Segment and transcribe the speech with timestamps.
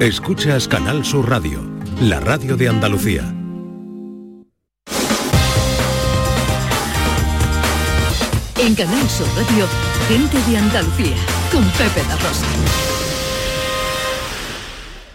[0.00, 1.60] Escuchas Canal Sur Radio,
[2.00, 3.34] la radio de Andalucía.
[8.58, 9.66] En Canal Sur Radio,
[10.06, 11.16] gente de Andalucía,
[11.50, 12.46] con Pepe La Rosa.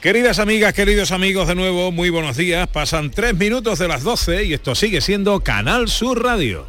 [0.02, 2.68] Queridas amigas, queridos amigos, de nuevo, muy buenos días.
[2.68, 6.68] Pasan tres minutos de las 12 y esto sigue siendo Canal Sur Radio.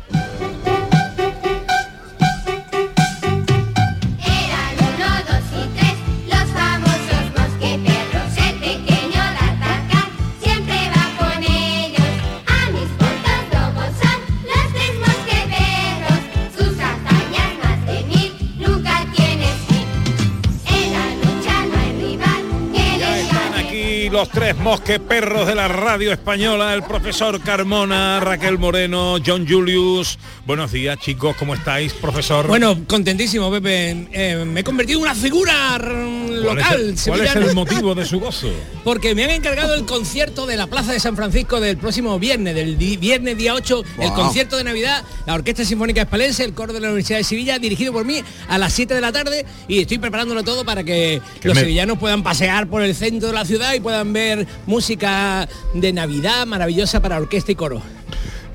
[24.14, 30.20] Los tres mosqueperros de la radio española, el profesor Carmona, Raquel Moreno, John Julius.
[30.46, 32.46] Buenos días, chicos, ¿cómo estáis, profesor?
[32.46, 34.06] Bueno, contentísimo, Pepe.
[34.12, 37.54] Eh, me he convertido en una figura r- ¿cuál, local es el, cuál es el
[37.54, 38.48] motivo de su gozo?
[38.84, 42.54] Porque me han encargado el concierto de la Plaza de San Francisco del próximo viernes,
[42.54, 46.72] del di- viernes día 8, el concierto de Navidad, la Orquesta Sinfónica Espalense, el coro
[46.72, 49.80] de la Universidad de Sevilla, dirigido por mí a las 7 de la tarde y
[49.80, 53.34] estoy preparándolo todo para que Que los me- sevillanos puedan pasear por el centro de
[53.34, 57.82] la ciudad y puedan ver música de Navidad maravillosa para orquesta y coro.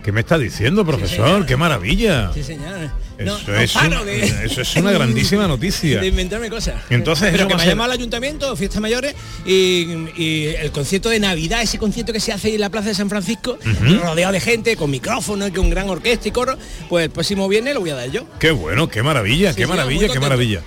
[0.03, 1.45] ¿Qué me está diciendo, profesor?
[1.45, 2.31] ¡Qué maravilla!
[2.33, 2.89] Sí, señor.
[3.17, 5.99] Eso, No- es paro un- de- eso es una grandísima noticia.
[6.01, 6.75] de inventarme cosas.
[6.89, 9.13] Entonces pero que me ha llamado al ayuntamiento, fiestas mayores
[9.45, 12.95] y, y el concierto de Navidad, ese concierto que se hace en la Plaza de
[12.95, 13.59] San Francisco,
[14.01, 17.73] rodeado de gente, con micrófono y con gran orquesta y coro, pues el próximo viernes
[17.73, 18.25] lo voy a dar yo.
[18.39, 20.61] Qué bueno, qué maravilla, Sí, qué maravilla, qué maravilla.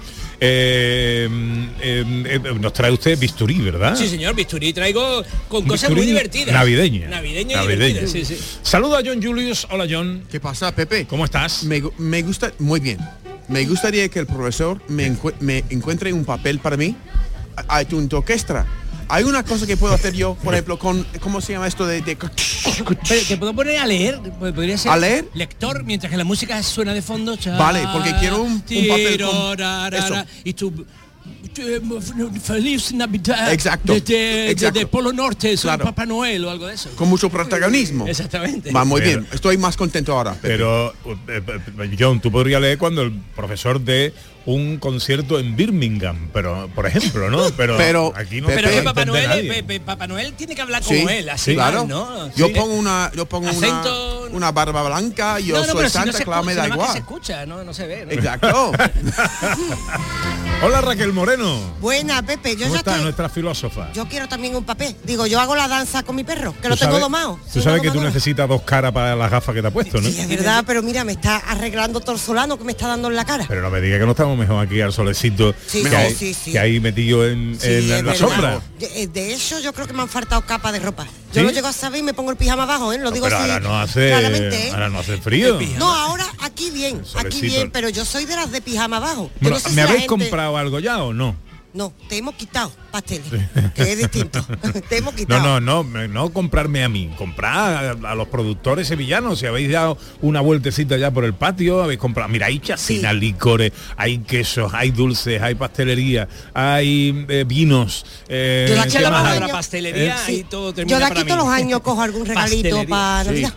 [0.44, 1.28] Eh,
[1.80, 3.94] eh, eh, nos trae usted bisturí, ¿verdad?
[3.94, 6.52] Sí, señor, bisturí traigo con Un cosas bisturí muy divertidas.
[6.52, 7.06] Navideña.
[7.08, 8.06] Navideña y Navideña.
[8.08, 8.36] sí, sí.
[8.60, 9.68] Saludo a John Julius.
[9.70, 10.24] Hola, John.
[10.28, 11.06] ¿Qué pasa, Pepe?
[11.06, 11.62] ¿Cómo estás?
[11.62, 12.98] Me, gu- me gusta, muy bien.
[13.46, 16.96] Me gustaría que el profesor me, encue- me encuentre un papel para mí
[17.68, 18.66] a, a tu tu orquesta.
[19.14, 22.00] Hay una cosa que puedo hacer yo, por ejemplo, con, ¿cómo se llama esto de...?
[22.00, 22.16] de-
[23.28, 25.28] te puedo poner a leer, Pues podría ser ¿A leer?
[25.34, 27.36] lector mientras que la música suena de fondo.
[27.36, 30.24] cha, Vale, porque quiero un- un papel con- eso.
[30.44, 30.72] Y tu
[32.42, 34.80] feliz Navidad Exacto, desde exacto.
[34.80, 35.84] el Polo Norte, soy Claro.
[35.84, 36.88] Papá Noel o algo de eso.
[36.96, 38.06] con mucho protagonismo.
[38.06, 38.72] Exactamente.
[38.72, 39.28] Va muy Pero- bien.
[39.34, 40.32] Estoy más contento ahora.
[40.32, 40.48] Pepe.
[40.48, 40.90] Pero,
[41.28, 41.42] eh,
[41.78, 44.14] eh, John, tú podrías leer cuando el profesor dé
[44.46, 47.42] un concierto en Birmingham, pero por ejemplo, ¿no?
[47.56, 49.48] Pero, Pero- aquí no Pero que Papá Noel, nadie.
[49.52, 51.84] Pe- Pe- Papá Noel tiene que hablar Sí, como él, así claro.
[51.86, 52.28] ¿no?
[52.34, 52.52] Yo Sí.
[52.54, 55.98] pongo una, yo pongo Acento- una, una barba blanca, yo No, no, soy pero si
[55.98, 56.96] no Santa Claus, escu- me si da que se igual.
[56.96, 58.06] escucha, no, no se ve.
[58.06, 58.12] ¿no?
[58.12, 58.72] Exacto.
[60.64, 61.58] Hola Raquel Moreno.
[61.80, 62.52] Buena, Pepe.
[62.54, 63.90] Yo ¿Cómo ya está estoy- nuestra filósofa?
[63.94, 64.94] Yo quiero también un papel.
[65.02, 67.38] Digo, yo hago la danza con mi perro, que lo tengo sabes- domado.
[67.52, 70.08] Tú sabes que tú necesitas dos caras para las gafas que te ha puesto, ¿no?
[70.08, 73.24] Sí, es verdad, pero mira, me está arreglando solano que me está dando en la
[73.24, 73.44] cara.
[73.48, 76.14] Pero no me diga que no estamos mejor aquí al solecito Sí, que, sí, hay,
[76.14, 76.52] sí, sí.
[76.52, 78.60] que hay metido en, Sí, en la sombra.
[78.78, 81.04] De, eh, de eso yo creo que me han faltado capas de ropa.
[81.32, 81.42] Yo ¿Sí?
[81.42, 82.98] lo llego a saber y me pongo el pijama abajo, ¿eh?
[82.98, 84.70] Lo digo pero así ahora no hace, claramente, ¿eh?
[84.72, 85.58] ahora no hace frío.
[85.78, 89.30] No, ahora aquí bien, aquí bien, pero yo soy de las de pijama abajo.
[89.34, 91.36] Yo Bueno, no sé ¿Me habéis gente- comprado algo ya o no?
[91.74, 93.24] No, te hemos quitado pasteles,
[93.74, 94.44] que es distinto.
[94.90, 95.42] te hemos No, quitado.
[95.42, 99.38] no, no, me- no comprarme a mí, comprar a, a los productores sevillanos.
[99.38, 102.28] Si habéis dado una vueltecita ya por el patio, habéis comprado.
[102.28, 103.18] Mira, hay chacinas, Sí.
[103.20, 108.04] licores, hay quesos, hay dulces, hay pastelería, hay eh, vinos.
[108.28, 110.32] eh, Yo la ¿qué eché la pastelería Sí.
[110.40, 111.28] y todo termina Yo de para aquí mí.
[111.34, 112.88] todos los años cojo algún regalito Pastelería.
[112.88, 113.54] para Navidad.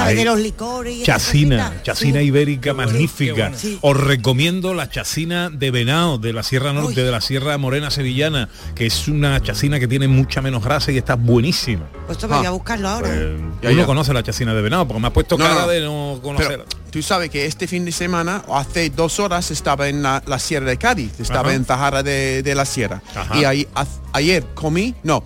[0.00, 0.10] ¿Sabes?
[0.12, 2.26] Hay De los licores y Chacina, chacina Sí.
[2.26, 3.34] ibérica magnífica.
[3.34, 3.56] qué bueno.
[3.58, 3.78] Sí.
[3.80, 7.04] Os recomiendo la chacina de Venado de la Sierra Norte, Uy.
[7.06, 10.98] de la Sierra Morena Sevillana, que es una chacina que tiene mucha menos grasa y
[10.98, 11.86] está buenísima.
[12.06, 13.08] Pues esto voy Ah, a buscarlo ahora.
[13.08, 13.30] Pues.
[13.62, 15.68] Ya, uno conoce la chacina de Venado, porque me ha puesto No, cara no.
[15.68, 16.48] de no conocer.
[16.48, 20.22] Pero tú sabes que este fin de semana, o hace dos horas, estaba en la,
[20.26, 21.54] la Sierra de Cádiz, estaba Ajá.
[21.54, 23.02] en Zahara de, de la Sierra.
[23.14, 23.38] Ajá.
[23.38, 25.22] Y ahí- a- ayer comí, no,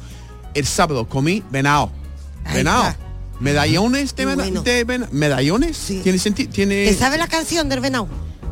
[0.54, 1.90] el sábado comí Venado.
[2.46, 2.96] está.
[3.44, 4.62] Medallones de, Qué vena- bueno.
[4.62, 5.76] de vena- medallones.
[5.76, 6.00] Sí.
[6.02, 6.50] ¿Tiene sentido?
[6.52, 6.86] Tiene.
[6.86, 8.08] ¿Te sabes la canción del venado?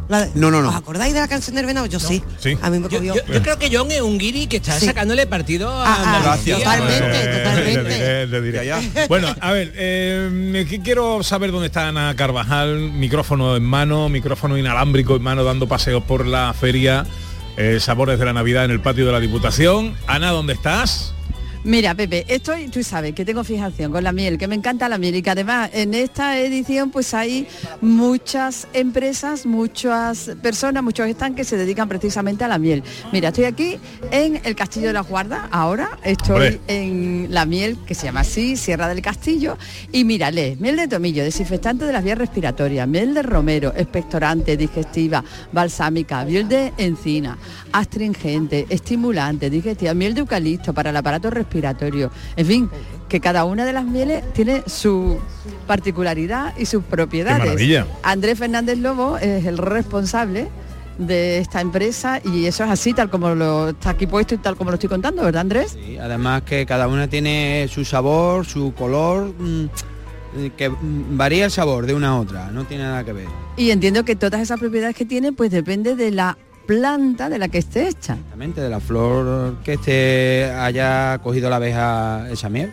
[0.08, 0.68] De- No, no, no.
[0.68, 1.86] ¿Os acordáis de la canción del venado?
[1.86, 2.22] Yo sí.
[2.38, 2.58] Sí.
[2.60, 3.14] A mí me Yo, cogió.
[3.14, 4.84] yo- yo creo que John es un guiri que está Sí.
[4.84, 6.58] sacándole partido a Ah, ah, Andalucía.
[6.58, 7.82] totalmente, Eh, totalmente.
[7.82, 8.66] le diré, le diré.
[8.66, 14.58] Ya, Bueno, a ver, eh, quiero saber dónde está Ana Carvajal, micrófono en mano, micrófono
[14.58, 17.06] inalámbrico en mano, dando paseos por la feria,
[17.56, 19.94] eh, sabores de la Navidad en el patio de la Diputación.
[20.06, 21.14] Ana, ¿dónde estás?
[21.64, 24.98] Mira, Pepe, estoy, tú sabes que tengo fijación con la miel, que me encanta la
[24.98, 27.46] miel y que además en esta edición pues hay
[27.80, 32.82] muchas empresas, muchas personas, muchos están que se dedican precisamente a la miel.
[33.12, 33.78] Mira, estoy aquí
[34.10, 38.56] en el Castillo de la Guarda, ahora estoy en la miel que se llama así,
[38.56, 39.56] Sierra del Castillo,
[39.92, 45.22] y mírale, miel de tomillo, desinfectante de las vías respiratorias, miel de romero, expectorante, digestiva,
[45.52, 47.38] balsámica, miel de encina,
[47.70, 51.51] astringente, estimulante, digestiva, miel de eucalipto para el aparato respiratorio,
[52.36, 52.70] en fin,
[53.08, 55.18] que cada una de las mieles tiene su
[55.66, 57.40] particularidad y sus propiedades.
[57.40, 57.86] maravilla.
[58.02, 60.48] Andrés Fernández Lobo es el responsable
[60.98, 64.56] de esta empresa y eso es así tal como lo está aquí puesto y tal
[64.56, 65.72] como lo estoy contando, ¿verdad Andrés?
[65.72, 69.66] Sí, además que cada una tiene su sabor, su color, mm,
[70.56, 70.70] que
[71.10, 73.26] varía el sabor de una a otra, no tiene nada que ver.
[73.56, 76.38] Y entiendo que todas esas propiedades que tiene pues depende de la
[76.72, 78.14] planta de la que esté hecha.
[78.14, 82.72] Exactamente, de la flor que esté haya cogido la abeja esa miel.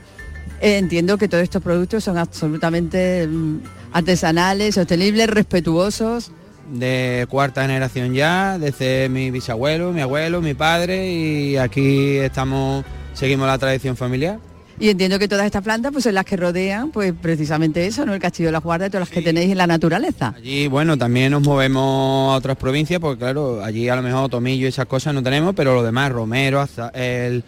[0.62, 3.60] Eh, entiendo que todos estos productos son absolutamente mm,
[3.92, 6.32] artesanales, sostenibles, respetuosos.
[6.72, 13.48] De cuarta generación ya, desde mi bisabuelo, mi abuelo, mi padre y aquí estamos, seguimos
[13.48, 14.40] la tradición familiar.
[14.82, 18.14] Y entiendo que todas estas plantas pues son las que rodean pues precisamente eso, ¿no?
[18.14, 20.34] El Castillo de la Guarda y todas las que tenéis en la naturaleza.
[20.38, 24.66] Allí, bueno, también nos movemos a otras provincias, porque claro, allí a lo mejor tomillo
[24.66, 27.44] y esas cosas no tenemos, pero lo demás, romero, aza- el,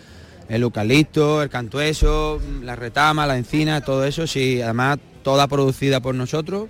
[0.50, 6.16] el eucalipto, el cantueso, la retama, la encina, todo eso, sí, además toda producida por
[6.16, 6.68] nosotros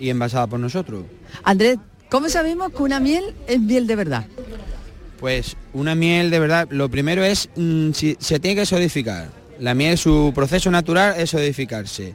[0.00, 1.04] y envasada por nosotros.
[1.44, 1.78] Andrés,
[2.08, 4.26] ¿cómo sabemos que una miel es miel de verdad?
[5.20, 9.37] Pues una miel de verdad, lo primero es, mm, si, se tiene que solidificar.
[9.58, 12.14] La miel, su proceso natural es solidificarse.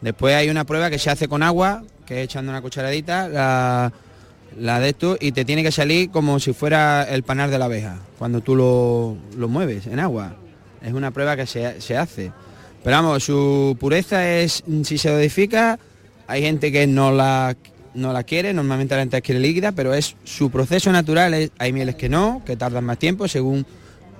[0.00, 3.28] Después hay una prueba que se hace con agua, que es echando una cucharadita,
[4.56, 7.64] la, de esto, y te tiene que salir como si fuera el panar de la
[7.64, 10.36] abeja, cuando tú lo, lo mueves en agua.
[10.82, 12.32] Es una prueba que se, se hace.
[12.82, 15.78] Pero vamos, su pureza es, mm, si se solidifica,
[16.26, 17.56] hay gente que no la,
[17.94, 21.94] no la quiere, normalmente la gente quiere líquida, pero es su proceso natural, hay mieles
[21.94, 23.64] que no, que tardan más tiempo, según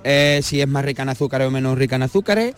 [0.07, 2.53] eh, si es más rica en azúcares o menos rica en azúcares,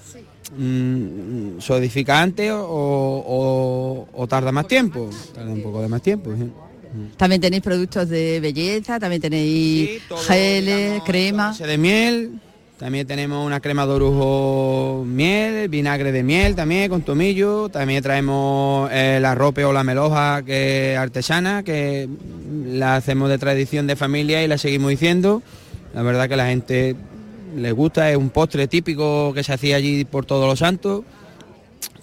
[0.55, 6.31] mm, solidifica antes o, o- o tarda más tiempo, tarda un poco de más tiempo.
[6.37, 6.51] sí.
[7.17, 11.53] También tenéis productos de belleza, también tenéis todo, geles, digamos, crema.
[11.57, 12.31] de miel,
[12.79, 18.89] también tenemos una crema de orujo miel, vinagre de miel también con tomillo, también traemos
[18.91, 22.07] eh, la rope o la meloja que es artesana, que
[22.65, 25.43] la hacemos de tradición de familia y la seguimos diciendo.
[25.93, 26.95] La verdad que la gente
[27.55, 31.03] le gusta, es un postre típico que se hacía allí por todos los santos,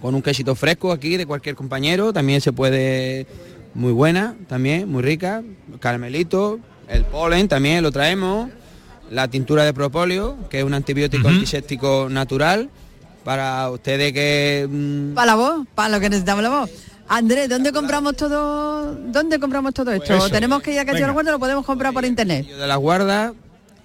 [0.01, 3.27] con un quesito fresco aquí de cualquier compañero, también se puede,
[3.75, 5.43] muy buena también, muy rica,
[5.81, 6.59] caramelito,
[6.89, 8.51] el polen también lo traemos,
[9.11, 12.71] la tintura de propóleo, que es un antibiótico antiséptico natural,
[13.25, 14.69] para ustedes que...
[14.71, 16.71] mm, Para la voz, para lo que necesitamos la voz.
[17.09, 18.95] Andrés, ¿dónde compramos todo?
[18.95, 20.15] ¿Dónde compramos todo esto?
[20.15, 20.31] Eso.
[20.31, 21.13] ¿Tenemos que ir a Castillo de la Venga.
[21.13, 22.47] Guardia o lo podemos comprar por internet?
[22.47, 23.35] de la guarda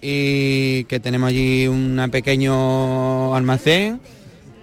[0.02, 4.00] y que tenemos allí un pequeño almacén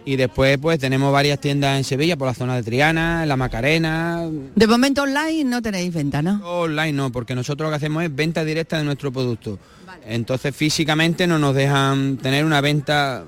[0.07, 3.37] y después pues tenemos varias tiendas en Sevilla por la zona de Triana, en la
[3.37, 6.41] Macarena, De momento online no tenéis venta, ¿no?
[6.49, 9.59] online no, porque nosotros lo que hacemos es venta directa de nuestro producto.
[10.07, 13.25] Entonces físicamente no nos dejan tener una venta,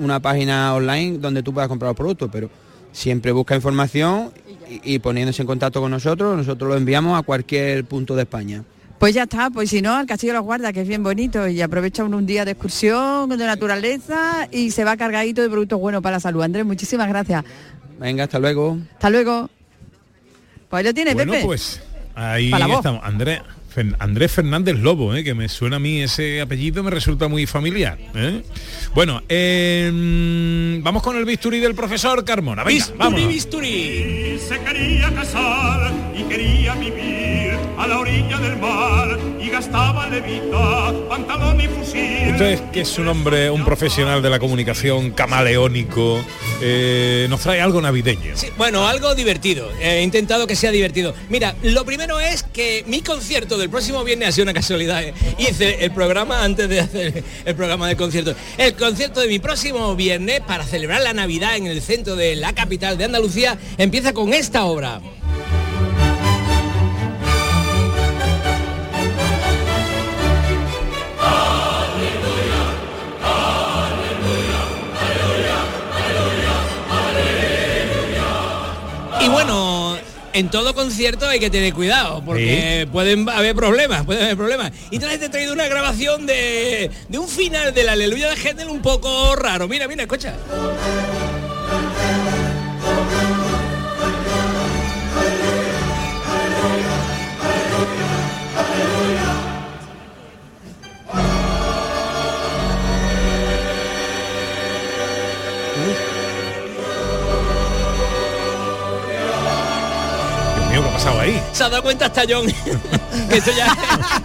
[0.00, 2.50] una página online donde tú puedas comprar los productos, pero
[2.90, 4.32] siempre busca información
[4.68, 8.64] y, y poniéndose en contacto con nosotros, nosotros lo enviamos a cualquier punto de España.
[8.98, 11.46] Pues ya está, pues si no, al Castillo de la Guardia, que es bien bonito,
[11.46, 15.78] y aprovecha uno un día de excursión, de naturaleza, y se va cargadito de productos
[15.78, 16.42] buenos para la salud.
[16.42, 17.44] Andrés, muchísimas gracias.
[18.00, 18.76] Venga, hasta luego.
[18.94, 19.48] Hasta luego.
[20.68, 21.44] Pues ahí lo tienes, Bueno, Pepe.
[21.46, 21.80] pues
[22.16, 23.00] ahí estamos.
[23.04, 23.40] Andrés,
[23.74, 25.22] Fer- Andrés Fernández Lobo, ¿eh?
[25.22, 27.98] que me suena a mí ese apellido, me resulta muy familiar.
[28.16, 28.42] ¿eh?
[28.94, 32.64] Bueno, eh, vamos con el bisturí del profesor Carmona.
[32.64, 33.32] Venga, vámonos.
[33.32, 33.40] Y
[34.40, 37.17] se quería casar y quería vivir
[37.78, 42.32] a la orilla del mar y gastaba levita, pantalón y fusil.
[42.32, 46.20] Usted que es un hombre, un profesional de la comunicación camaleónico,
[46.60, 48.36] eh, nos trae algo navideño.
[48.36, 49.70] Sí, bueno, algo divertido.
[49.80, 51.14] He intentado que sea divertido.
[51.28, 55.04] Mira, lo primero es que mi concierto del próximo viernes ha sido una casualidad.
[55.04, 55.14] ¿eh?
[55.38, 58.34] Hice el programa antes de hacer el programa del concierto.
[58.56, 62.52] El concierto de mi próximo viernes para celebrar la Navidad en el centro de la
[62.54, 65.00] capital de Andalucía empieza con esta obra.
[79.28, 79.98] Y bueno,
[80.32, 84.72] en todo concierto hay que tener cuidado, porque pueden haber problemas, pueden haber problemas.
[84.90, 88.36] Y entonces te he traído una grabación de, de un final de la Aleluya de
[88.36, 89.68] Händel un poco raro.
[89.68, 90.34] Mira, mira, escucha.
[110.98, 111.40] Pasado ahí?
[111.52, 112.46] Se ha dado cuenta hasta John.
[113.30, 113.66] que esto ya,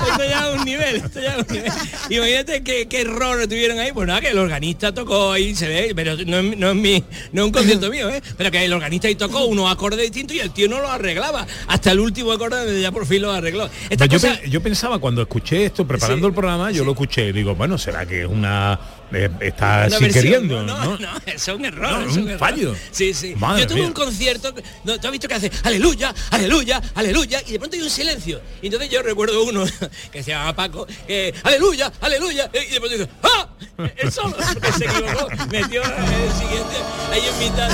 [0.07, 1.71] esto ya es un nivel, esto ya es un nivel.
[2.09, 3.91] Imagínate qué, qué error tuvieron ahí.
[3.91, 7.03] Pues nada, que el organista tocó ahí, se ve, pero no es, no es mi,
[7.31, 8.21] no es un concierto mío, ¿eh?
[8.37, 11.45] Pero que el organista ahí tocó unos acordes distintos y el tío no lo arreglaba.
[11.67, 13.69] Hasta el último acorde donde ya por fin lo arregló.
[13.89, 16.91] Esta yo, cosa- pe- yo pensaba cuando escuché esto, preparando Sí, el programa, yo lo
[16.93, 18.79] escuché y digo, bueno, será que es una...
[19.15, 20.97] eh, está versión, queriendo, no, ¿no?
[20.97, 21.91] no, es un error.
[21.91, 22.75] No, es un fallo.
[22.91, 23.33] Sí, sí.
[23.35, 23.87] Madre Yo tuve mía.
[23.87, 24.53] un concierto,
[24.83, 27.41] no, ¿tú has visto que hace aleluya, aleluya, aleluya?
[27.47, 28.41] Y de pronto hay un silencio.
[28.61, 29.65] Y entonces yo recuerdo uno
[30.11, 33.49] que se llama Paco, que aleluya, aleluya, y de pronto dice, ¡ah!
[33.97, 36.75] El solo, que se equivocó, metió el siguiente
[37.11, 37.69] ahí en mitad.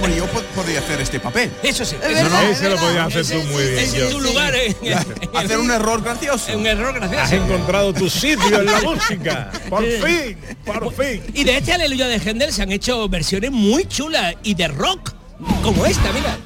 [0.00, 1.50] Bueno, yo po- podría hacer este papel.
[1.62, 3.78] Eso sí, Es es Ese lo podías hacer Ese- tú muy bien.
[3.78, 4.76] es tu lugar, ¿eh?
[5.34, 6.56] Hacer un error gracioso.
[6.56, 7.44] un error Has gracioso.
[7.44, 9.50] encontrado tu sitio en la música.
[9.68, 11.22] Por fin, por fin.
[11.34, 15.12] Y de este Aleluya de Händel se han hecho versiones muy chulas y de rock,
[15.62, 16.36] como esta, mira.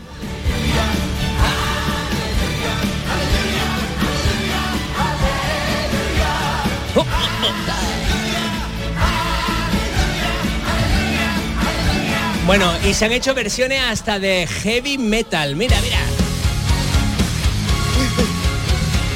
[12.47, 15.55] Bueno, y se han hecho versiones hasta de heavy metal.
[15.57, 15.99] Mira, mira.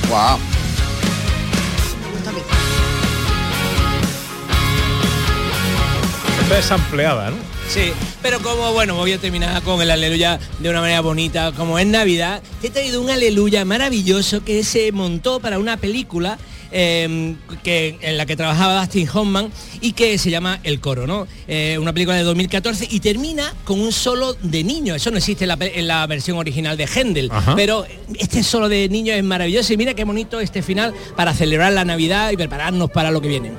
[0.09, 0.56] Wow.
[6.47, 7.37] Esta es ampliada, ¿no?
[7.69, 11.79] Sí, pero como bueno, voy a terminar con el aleluya de una manera bonita, como
[11.79, 16.39] es Navidad, te he traído un aleluya maravilloso que se montó para una película
[16.71, 17.35] eh,
[17.65, 19.51] que, en la que trabajaba Dustin Hoffman
[19.81, 21.27] y que se llama El Coro, ¿no?
[21.49, 24.95] Eh, una película de 2014 y termina con un solo de niño.
[24.95, 27.57] Eso no existe en la, pe- en la versión original de Händel, Ajá.
[27.57, 27.85] pero
[28.21, 31.85] este solo de niño es maravilloso y mira qué bonito este final para celebrar la
[31.85, 33.51] Navidad y prepararnos para lo que viene.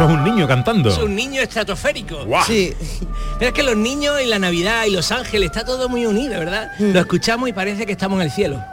[0.00, 0.88] Eso es un niño cantando.
[0.88, 2.24] Es un niño estratosférico.
[2.24, 2.42] Guau.
[2.46, 2.74] Sí.
[3.38, 6.38] Pero es que los niños y la Navidad y los ángeles, está todo muy unido,
[6.38, 6.70] ¿verdad?
[6.78, 8.64] Lo escuchamos y parece que estamos en el cielo.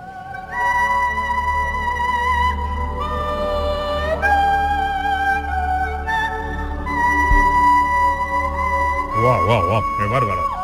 [9.22, 10.57] Guau, guau, guau, qué bárbaro.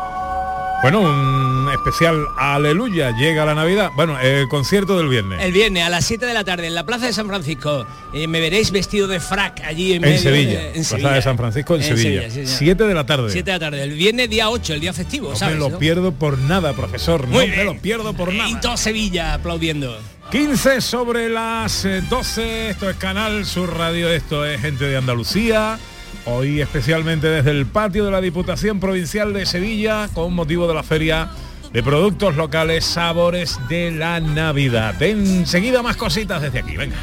[0.84, 3.90] Bueno, un especial Aleluya, llega la Navidad.
[3.96, 5.40] Bueno, el concierto del viernes.
[5.42, 7.86] El viernes a las 7 de la tarde en la Plaza de San Francisco.
[8.12, 11.38] eh, me veréis vestido de frac allí en, en medio Sevilla, de- Plaza de San
[11.38, 12.24] Francisco, en, Sevilla.
[12.28, 12.48] sí, señor.
[12.58, 13.30] 7 de la tarde.
[13.30, 13.82] 7 de la tarde.
[13.82, 15.54] El viernes día 8, el día festivo, no ¿sabes?
[15.54, 15.78] me lo no?
[15.78, 17.26] pierdo por nada, profesor.
[17.28, 18.60] Muy no me lo pierdo por Y nada.
[18.60, 19.98] todo Sevilla aplaudiendo.
[20.32, 25.78] 15 sobre las eh, 12, esto es Canal Sur Radio, esto es Gente de Andalucía.
[26.26, 30.82] Hoy especialmente desde el patio de la Diputación Provincial de Sevilla con motivo de la
[30.82, 31.30] feria
[31.72, 35.00] de productos locales Sabores de la Navidad.
[35.02, 36.96] Enseguida más cositas desde aquí, venga.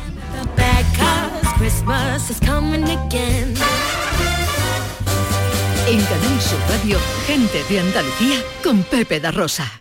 [5.87, 6.97] En Canal Sur Radio,
[7.27, 9.80] gente de Andalucía con Pepe da Rosa.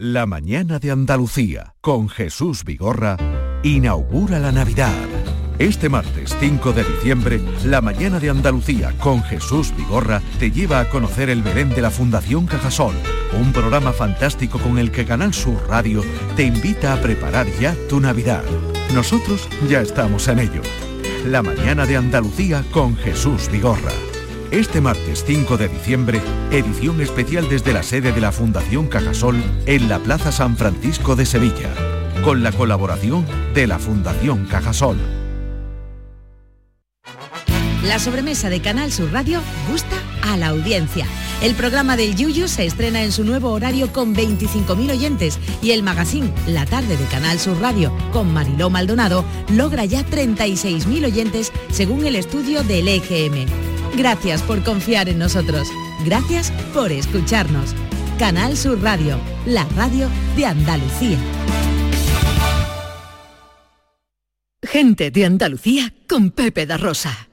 [0.00, 3.16] La mañana de Andalucía con Jesús Vigorra
[3.64, 4.94] inaugura la Navidad.
[5.58, 10.88] Este martes 5 de diciembre, la mañana de Andalucía con Jesús Vigorra te lleva a
[10.88, 12.94] conocer el Belén de la Fundación Cajasol,
[13.40, 16.04] un programa fantástico con el que Canal Sur Radio
[16.36, 18.44] te invita a preparar ya tu Navidad.
[18.94, 20.62] Nosotros ya estamos en ello.
[21.26, 23.90] La mañana de Andalucía con Jesús Vigorra.
[24.50, 29.36] Este martes 5 de diciembre, edición especial desde la sede de la Fundación Cajasol
[29.66, 31.68] en la Plaza San Francisco de Sevilla,
[32.24, 34.96] con la colaboración de la Fundación Cajasol.
[37.84, 41.04] La sobremesa de Canal Sur Radio gusta a la audiencia.
[41.42, 45.82] El programa del Yuyu se estrena en su nuevo horario con 25.000 oyentes y el
[45.82, 52.06] magazine La tarde de Canal Sur Radio con Mariló Maldonado logra ya 36.000 oyentes según
[52.06, 53.77] el estudio del EGM.
[53.96, 55.68] Gracias por confiar en nosotros.
[56.04, 57.74] Gracias por escucharnos.
[58.18, 61.18] Canal Sur Radio, la radio de Andalucía.
[64.62, 67.28] Gente de Andalucía con Pepe da Rosa.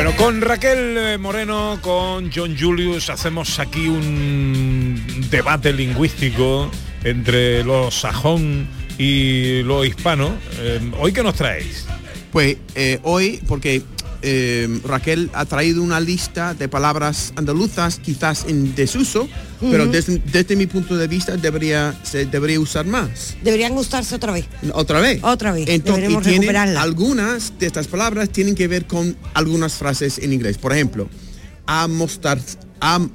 [0.00, 6.70] Bueno, con Raquel eh, Moreno, con John Julius, hacemos aquí un debate lingüístico
[7.02, 10.36] entre lo sajón y lo hispano.
[10.60, 11.88] Eh, ¿Hoy qué nos traéis?
[12.30, 13.82] Pues eh, hoy, porque
[14.22, 19.28] eh, Raquel ha traído una lista de palabras andaluzas quizás en desuso,
[19.60, 23.36] pero desde, desde mi punto de vista debería, se debería usar más.
[23.42, 24.46] Deberían gustarse otra vez.
[24.72, 25.20] Otra vez.
[25.22, 25.68] Otra vez.
[25.68, 30.58] Entonces, y tienen- algunas de estas palabras tienen que ver con algunas frases en inglés.
[30.58, 31.08] Por ejemplo,
[31.66, 32.38] amostar,
[32.80, 33.10] am,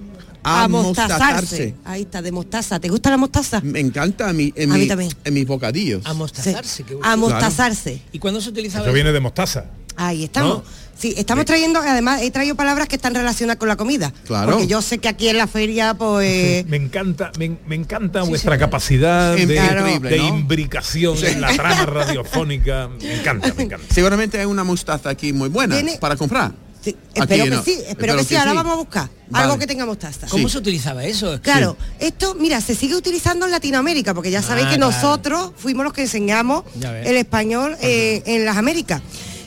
[0.45, 1.15] Amostazarse.
[1.15, 1.75] amostazarse.
[1.85, 2.79] Ahí está, de mostaza.
[2.79, 3.61] ¿Te gusta la mostaza?
[3.61, 5.11] Me encanta a mí, en, A mí también.
[5.23, 6.05] en mis bocadillos.
[6.05, 6.83] Amostazarse.
[6.83, 8.01] qué Amostazarse.
[8.11, 9.65] ¿Y cuándo se utilizaba Eso viene de mostaza.
[9.95, 10.63] Ahí estamos.
[11.03, 14.13] Sí, estamos trayendo, además he traído palabras que están relacionadas con la comida.
[14.25, 14.53] Claro.
[14.53, 16.65] Porque yo sé que aquí en la feria, pues...
[16.67, 20.27] Me encanta, me, me encanta vuestra capacidad de, Increíble, de ¿no?
[20.29, 21.25] imbricación Sí.
[21.25, 22.87] en la trama radiofónica.
[23.01, 23.93] Me encanta, me encanta.
[23.93, 26.53] Seguramente hay una mostaza aquí muy buena para comprar.
[26.81, 27.63] Sí, espero que no.
[27.63, 28.35] sí, espero, que, sí.
[28.37, 29.43] Ahora vamos a buscar Vale.
[29.43, 30.27] algo que tenga mostaza.
[30.29, 31.37] ¿Cómo se utilizaba eso?
[31.41, 34.91] Claro, esto, mira, se sigue utilizando en Latinoamérica, porque ya sabéis Ah, que claro.
[34.93, 39.01] nosotros fuimos los que enseñamos el español eh, en las Américas.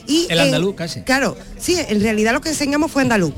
[0.07, 1.01] Y El en- andaluz, casi.
[1.01, 3.33] Claro, sí, en realidad lo que enseñamos fue andaluz.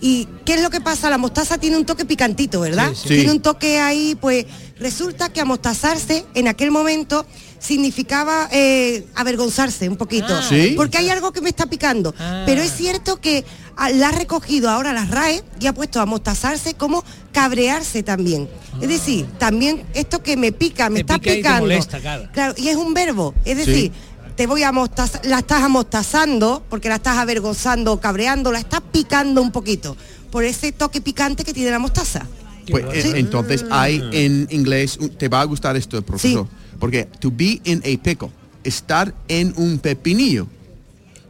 [0.00, 1.08] ¿Y qué es lo que pasa?
[1.10, 2.90] La mostaza tiene un toque picantito, ¿verdad?
[2.94, 3.14] Sí, sí.
[3.16, 4.46] Tiene un toque ahí, pues
[4.78, 7.24] resulta que amostazarse en aquel momento
[7.58, 10.26] significaba eh, avergonzarse un poquito.
[10.28, 10.44] Ah.
[10.46, 10.74] Sí.
[10.76, 12.14] Porque hay algo que me está picando.
[12.46, 13.44] Pero es cierto que
[13.76, 17.02] ah, la ha recogido ahora las RAE y ha puesto amostazarse como
[17.32, 18.48] cabrearse también.
[18.82, 21.60] Es decir, también esto que me pica, me Te está pica y te picando.
[21.62, 22.28] molesta, claro.
[22.32, 23.34] Claro, y es un verbo.
[23.46, 23.92] Es Sí.
[24.36, 28.80] Te voy a amostazar, la estás amostazando, porque la estás avergonzando o cabreando, la estás
[28.92, 29.96] picando un poquito.
[30.30, 32.26] Por ese toque picante que tiene la mostaza.
[32.70, 33.08] Pues Sí.
[33.10, 36.48] eh, entonces hay en inglés, te va a gustar esto, profesor,
[36.80, 38.30] porque to be in a pickle,
[38.64, 40.46] estar en un pepinillo,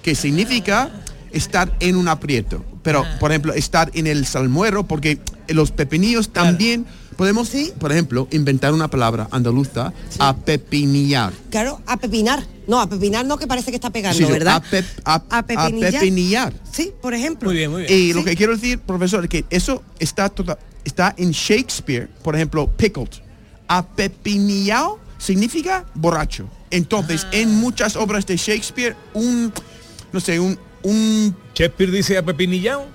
[0.02, 0.90] que significa
[1.32, 2.64] estar en un aprieto.
[2.82, 8.72] Pero, por ejemplo, estar en el salmuero, porque los pepinillos también podemos, por ejemplo, inventar
[8.74, 11.32] una palabra andaluza, a pepinillar.
[11.50, 12.44] Claro, a pepinar.
[12.66, 14.56] No, a pepinar no, que parece que está pegando, Sí, sí, ¿verdad?
[14.56, 15.92] A, pep- a- A a pepinillar.
[15.92, 16.52] pepinillar.
[16.70, 17.48] Sí, por ejemplo.
[17.48, 17.92] Muy bien, muy bien.
[17.98, 22.34] Y lo que quiero decir, profesor, es que eso está, toda- está en Shakespeare, por
[22.34, 23.08] ejemplo, pickled.
[23.68, 26.48] Apepinillao significa borracho.
[26.70, 29.52] Entonces, en muchas obras de Shakespeare, un,
[30.12, 30.58] no sé, un...
[30.82, 32.86] un Shakespeare dice apepinillao.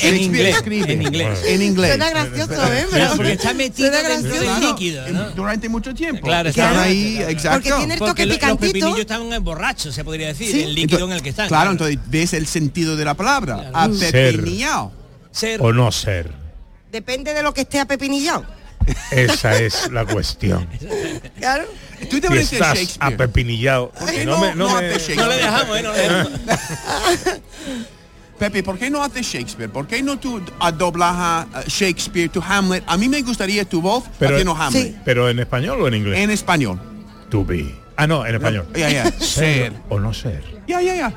[0.00, 1.38] Shakespeare inglés, escribe en inglés.
[1.46, 1.88] En inglés.
[1.90, 2.86] Suena gracioso, ¿eh?
[2.90, 5.30] Claro, porque está metido dentro del líquido, ¿no?
[5.30, 6.22] Durante mucho tiempo.
[6.26, 7.58] Claro, Están está- ahí, exacto.
[7.68, 8.72] Porque tiene el toque los picantito.
[8.72, 10.62] pepinillos estaban borrachos, se podría decir, Sí.
[10.62, 11.48] el líquido Entonces- en el que están.
[11.48, 13.70] Claro, entonces ves el sentido de la palabra.
[13.72, 14.92] Apepinillao.
[15.32, 16.30] Ser O no ser.
[16.90, 18.44] Depende de lo que esté apepinillado.
[19.10, 20.66] Esa es la cuestión.
[21.38, 21.64] Claro.
[22.08, 25.14] Tú Si deberías ser estás qué no, no- me, no no me-?
[25.16, 25.82] No le dejamos, ¿eh?
[25.82, 26.32] No le dejamos.
[28.40, 29.70] Pepe, ¿por qué no haces Shakespeare?
[29.70, 30.40] ¿Por qué no tú
[30.78, 32.82] doblajas ah, Shakespeare tu Hamlet?
[32.86, 34.82] A mí me gustaría tu voz Pero, haciendo Hamlet.
[34.82, 34.96] Sí.
[35.04, 36.18] pero en español o en inglés.
[36.20, 36.80] En español.
[37.28, 37.79] To be.
[38.02, 38.66] Ah, no, en español.
[38.74, 39.12] Ya, ya.
[39.20, 40.42] Ser o no ser.
[40.66, 41.12] Ya, ya, ya.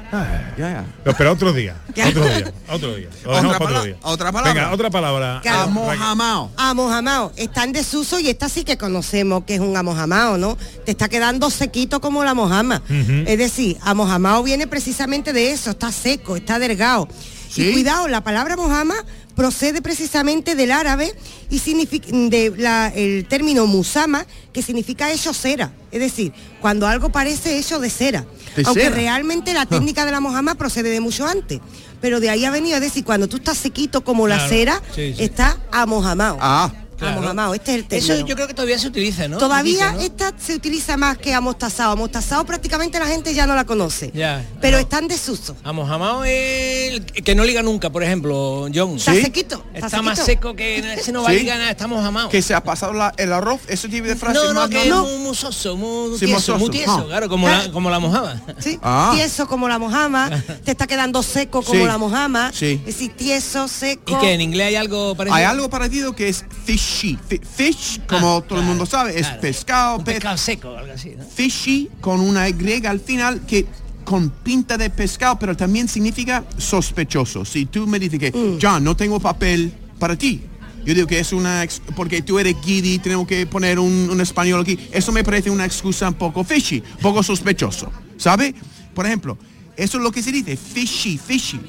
[0.58, 0.86] Ya, ya.
[1.06, 1.76] No, pero otro día.
[1.90, 2.54] Otro día.
[2.70, 3.08] Otro día.
[3.24, 3.96] Lo dejamos Otra para otro pala- día.
[4.02, 4.54] otra palabra.
[4.54, 5.42] Venga, otra palabra.
[5.64, 6.52] Amojamao.
[6.58, 10.58] Amojamao, está en desuso y esta sí que conocemos que es un amojamao, ¿no?
[10.86, 12.82] Te está quedando sequito como la mojama.
[12.90, 17.08] Es decir, amojamao viene precisamente de eso, está seco, está delgado.
[17.50, 17.70] Sí.
[17.70, 18.96] Y cuidado, la palabra mojama
[19.36, 21.14] procede precisamente del árabe
[21.50, 25.72] y significa de la- el término musama, que significa hecho cera.
[25.92, 28.26] Es decir, cuando algo parece hecho de cera.
[28.56, 28.96] De Aunque cera.
[28.96, 31.60] realmente la técnica de la mojama procede de mucho antes.
[32.02, 35.14] Pero de ahí ha venido, es decir, cuando tú estás sequito como la cera, Sí,
[35.18, 35.24] sí.
[35.24, 36.38] está amojamao.
[36.42, 36.72] Ah,
[37.04, 37.18] Claro.
[37.20, 39.38] Amojamao, este es el Eso yo creo que todavía se utiliza, ¿no?
[39.38, 41.92] Todavía poquito, esta se utiliza más que amostazado.
[41.92, 44.08] Amostazado prácticamente la gente ya no la conoce.
[44.14, 44.20] ¿no?
[44.20, 44.46] Ya.
[44.62, 45.56] Pero está en desuso.
[45.64, 48.96] Amojamao es el que no liga nunca, por ejemplo, John.
[48.98, 49.64] Está sequito.
[49.74, 51.40] Está, más seco que ese no va a Sí.
[51.40, 52.30] ligar nada, está mojamao.
[52.30, 54.86] Que se ha pasado la- el arroz, ese tipo de frase No, no, más que
[54.90, 55.04] no.
[55.06, 56.58] muy, muy soso, muy Sí, tieso, mozoso.
[56.60, 57.06] muy tieso, Ah.
[57.08, 58.42] claro, como la, como la mojaba.
[58.60, 58.80] Sí.
[58.84, 59.12] Ah.
[59.16, 60.30] Tieso como la mojama,
[60.64, 61.86] te está quedando seco como Sí.
[61.88, 62.52] la mojama.
[62.54, 62.80] Sí.
[62.86, 64.04] Es decir, tieso, seco.
[64.12, 65.36] ¿Y que en inglés hay algo parecido?
[65.36, 66.46] Hay algo parecido que es
[66.94, 67.18] fishy.
[67.56, 69.42] Fish, como todo el mundo sabe, es claro.
[69.42, 71.24] pescado, Un pescado seco, algo así, ¿no?
[71.26, 73.66] Fishy con una Y al final que
[74.04, 77.46] con pinta de pescado, pero también significa sospechoso.
[77.46, 78.60] Si tú me dices que, Mm.
[78.62, 80.42] John, no tengo papel para ti.
[80.86, 84.20] Yo digo que es una, ex- porque tú eres guidi, tengo que poner un, un
[84.20, 84.78] español aquí.
[84.92, 87.90] Eso me parece una excusa un poco fishy, poco sospechoso.
[88.18, 88.54] ¿Sabe?
[88.94, 89.38] Por ejemplo,
[89.78, 91.60] eso es lo que se dice, fishy, fishy.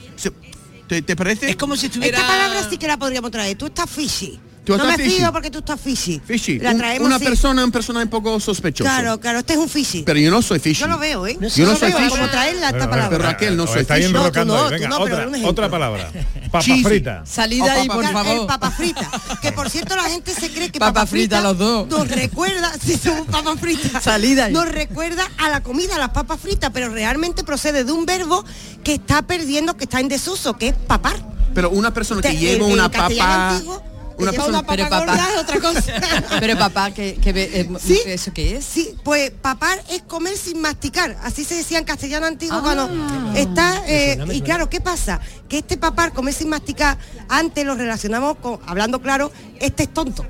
[0.89, 1.49] ¿Te, te parece?
[1.51, 3.57] Es como si Esta palabra sí que la podríamos traer.
[3.57, 4.39] Tú estás fishy.
[4.65, 5.17] Tú no estás me fishy.
[5.19, 6.21] fío porque tú estás fishy.
[6.25, 6.59] Fishy.
[6.59, 8.89] La traemos una persona, un personaje un poco sospechoso.
[8.89, 10.03] Claro, claro, este es un fishy.
[10.05, 10.81] Pero yo no soy fishy.
[10.81, 11.37] Yo lo veo, ¿eh?
[11.41, 12.11] Yo no soy veo, fishy.
[12.11, 13.11] como traerla esta palabra.
[13.11, 14.15] Pero Raquel, no soy estáis fishy.
[14.15, 16.11] No, tú no, Venga, tú otra, palabra.
[16.51, 16.83] Papa Cheesy.
[16.85, 17.23] frita.
[17.27, 18.41] Salida O ahí, por favor.
[18.41, 19.11] El papa frita.
[19.43, 21.89] Que por cierto la gente se cree que Papa papa, frita los dos.
[21.89, 24.53] nos recuerda, si somos papas fritas, Salida ahí.
[24.53, 28.45] nos recuerda a la comida, a las papas fritas, pero realmente procede de un verbo
[28.85, 31.17] que está perdiendo, que está en desuso, que es papar.
[31.55, 33.51] Pero una persona que lleva una papa...
[33.51, 33.83] antiguo,
[34.19, 34.59] Una lleva persona...
[34.59, 35.93] una papa Pero papá- gorda es otra cosa.
[36.41, 37.99] Pero papá, que, que eh, ¿Sí?
[38.07, 38.65] ¿eso qué es?
[38.65, 41.17] Sí, pues papar es comer sin masticar.
[41.23, 42.63] Así se decía en castellano antiguo Ah.
[42.63, 43.83] cuando está.
[43.87, 45.21] eh, suena, y claro, ¿qué pasa?
[45.49, 46.97] Que este papar, comer sin masticar,
[47.29, 50.25] antes lo relacionamos con, hablando claro, este es tonto.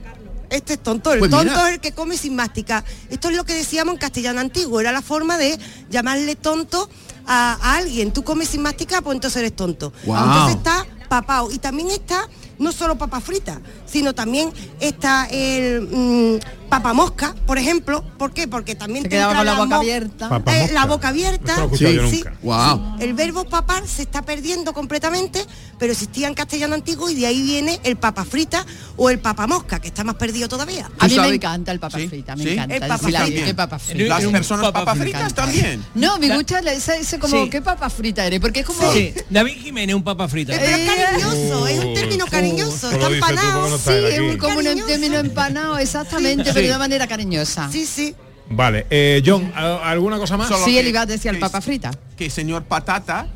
[0.50, 2.84] Este es tonto, el Pues tonto es el que come sin masticar.
[3.10, 5.58] Esto es lo que decíamos en castellano antiguo, era la forma de
[5.90, 6.88] llamarle tonto
[7.26, 8.12] a, a alguien.
[8.12, 9.92] Tú comes sin masticar, pues entonces eres tonto.
[10.04, 10.86] Entonces está
[11.20, 11.50] papao.
[11.52, 18.04] Y también está no solo papa frita, sino también está el mm, papamosca, por ejemplo.
[18.16, 18.46] ¿Por qué?
[18.48, 20.42] Porque también Se te quedaba entra con la boca mo- abierta.
[20.46, 21.56] Eh, la boca abierta.
[21.56, 21.98] No Sí.
[22.10, 22.24] Sí.
[22.42, 22.96] Wow.
[23.00, 25.44] El verbo papar se está perdiendo completamente,
[25.78, 28.64] pero existía en castellano antiguo y de ahí viene el papa frita
[28.96, 30.88] o el papamosca, que está más perdido todavía.
[30.98, 32.50] A mí me encanta el papa Sí, frita, me sí.
[32.50, 32.74] encanta.
[32.76, 33.44] El papa decir, "Ay, frita.
[33.46, 34.04] qué papa frita.
[34.08, 35.18] Las un personas papa papas frita.
[35.18, 35.84] fritas también.
[35.94, 37.50] No, me gusta ese, ese como, Sí.
[37.50, 38.38] ¿qué papa frita eres?
[38.40, 38.92] Porque es como...
[38.92, 40.54] Sí, David Jiménez, un papa frita.
[40.54, 43.68] Eh, Eh, cariñoso, es un término uh, cariñoso, está empanado.
[43.68, 47.68] no Sí, es un- como un término empanado, exactamente, pero de una manera cariñosa.
[47.70, 48.14] Sí, sí.
[48.48, 50.48] Vale, eh, John, ¿a- ¿alguna cosa más?
[50.48, 51.90] Solo Sí, él iba a decir el que- papa frita.
[52.16, 53.26] Que señor patata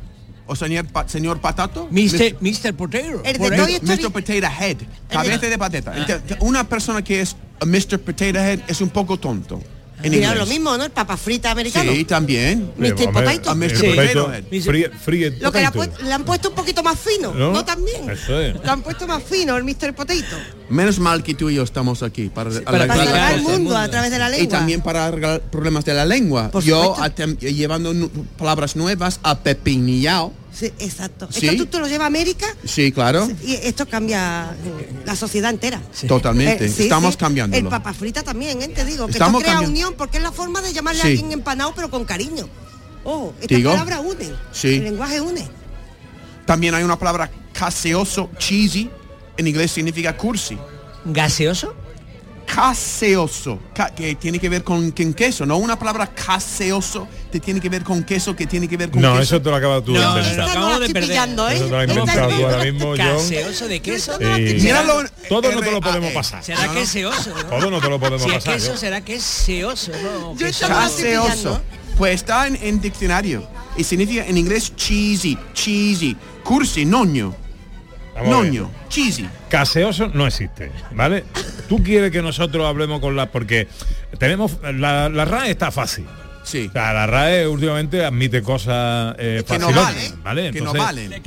[0.45, 1.87] o señor, pa- señor patato.
[1.91, 2.37] Mr.
[2.41, 2.73] Mr.
[2.75, 3.21] Potato.
[3.23, 3.79] El de Toy.
[3.81, 4.11] Mr.
[4.11, 4.77] Potato Head,
[5.09, 5.97] cabeza de patata.
[5.97, 7.99] Entonces, Una persona que es Mr.
[7.99, 9.59] Potato Head es un poco tonto.
[10.01, 10.39] En Mira, inglés.
[10.39, 10.85] lo mismo, ¿no?
[10.85, 11.91] El papa frita americano.
[11.91, 12.71] Sí, también.
[12.77, 13.11] Mr.
[13.11, 13.53] Potato.
[13.53, 15.59] Lo que
[16.03, 17.51] le, han puesto un poquito más fino, ¿No?
[17.51, 17.65] ¿no?
[17.65, 18.09] también.
[18.09, 18.55] Eso es.
[18.63, 19.93] Lo han puesto más fino, el Mr.
[19.93, 20.37] Potato.
[20.69, 23.41] Menos mal que tú y yo estamos aquí para, para arreglar Para salvar las el
[23.41, 24.43] mundo a través de la lengua.
[24.43, 26.49] Y también para arreglar problemas de la lengua.
[26.51, 26.95] Por yo
[27.39, 30.33] llevando nu- palabras nuevas a pepinillao.
[30.59, 31.29] Sí, exacto.
[31.31, 31.47] Sí.
[31.47, 33.29] Esto tú lo llevas a América Sí, claro.
[33.45, 35.81] y esto cambia eh, la sociedad entera.
[36.07, 36.65] Totalmente.
[36.65, 37.17] Eh, sí, Estamos sí.
[37.19, 37.61] cambiándolo.
[37.63, 38.67] El papa frita también, ¿eh?
[38.67, 39.05] te digo.
[39.05, 39.71] Que Estamos esto crea cambiando.
[39.87, 41.07] unión porque es la forma de llamarle Sí.
[41.07, 42.49] a alguien empanado pero con cariño.
[43.05, 43.71] Oh, esta Digo.
[43.71, 44.33] palabra une.
[44.51, 44.75] Sí.
[44.75, 45.47] El lenguaje une.
[46.45, 48.89] También hay una palabra caseoso, cheesy.
[49.37, 50.57] En inglés significa cursi.
[51.05, 51.73] ¿Gaseoso?
[52.53, 57.59] Caseoso, ca- que tiene que ver con, con queso, no una palabra caseoso que tiene
[57.61, 59.35] que ver con queso, que tiene que ver con No, queso.
[59.35, 60.35] eso te lo acabas tú de No, inventar.
[60.37, 61.11] no, no acabamos de perder.
[61.11, 61.55] ¿eh?
[61.55, 62.97] Eso te lo has inventado no- tú ahora mismo, John.
[62.97, 64.19] ¿Gaseoso de queso?
[64.19, 64.41] Yo no Sí.
[64.61, 66.43] Míralo, Todo no te lo podemos pasar.
[66.43, 67.29] ¿Será que es seoso?
[67.35, 67.43] no?
[67.43, 68.53] Todo no te lo podemos Si pasar.
[68.55, 68.77] queso, John.
[68.77, 70.35] será que es seoso, ¿no?
[70.35, 71.61] Yo no Caseoso.
[71.97, 73.47] Pues está en, en diccionario.
[73.77, 76.15] Y significa en inglés cheesy, cheesy.
[76.43, 77.35] Cursi, noño.
[78.19, 78.45] Vamos.
[78.45, 79.27] Noño, cheesy.
[79.49, 81.23] Caseoso no existe, ¿vale?
[81.67, 83.31] Tú quieres que nosotros hablemos con la...
[83.31, 83.67] Porque
[84.17, 84.57] tenemos...
[84.61, 86.05] La, la RAE está fácil.
[86.43, 86.67] Sí.
[86.67, 90.51] O sea, la RAE últimamente admite cosas eh, Que no valen, ¿vale?
[90.51, 91.21] que no valen.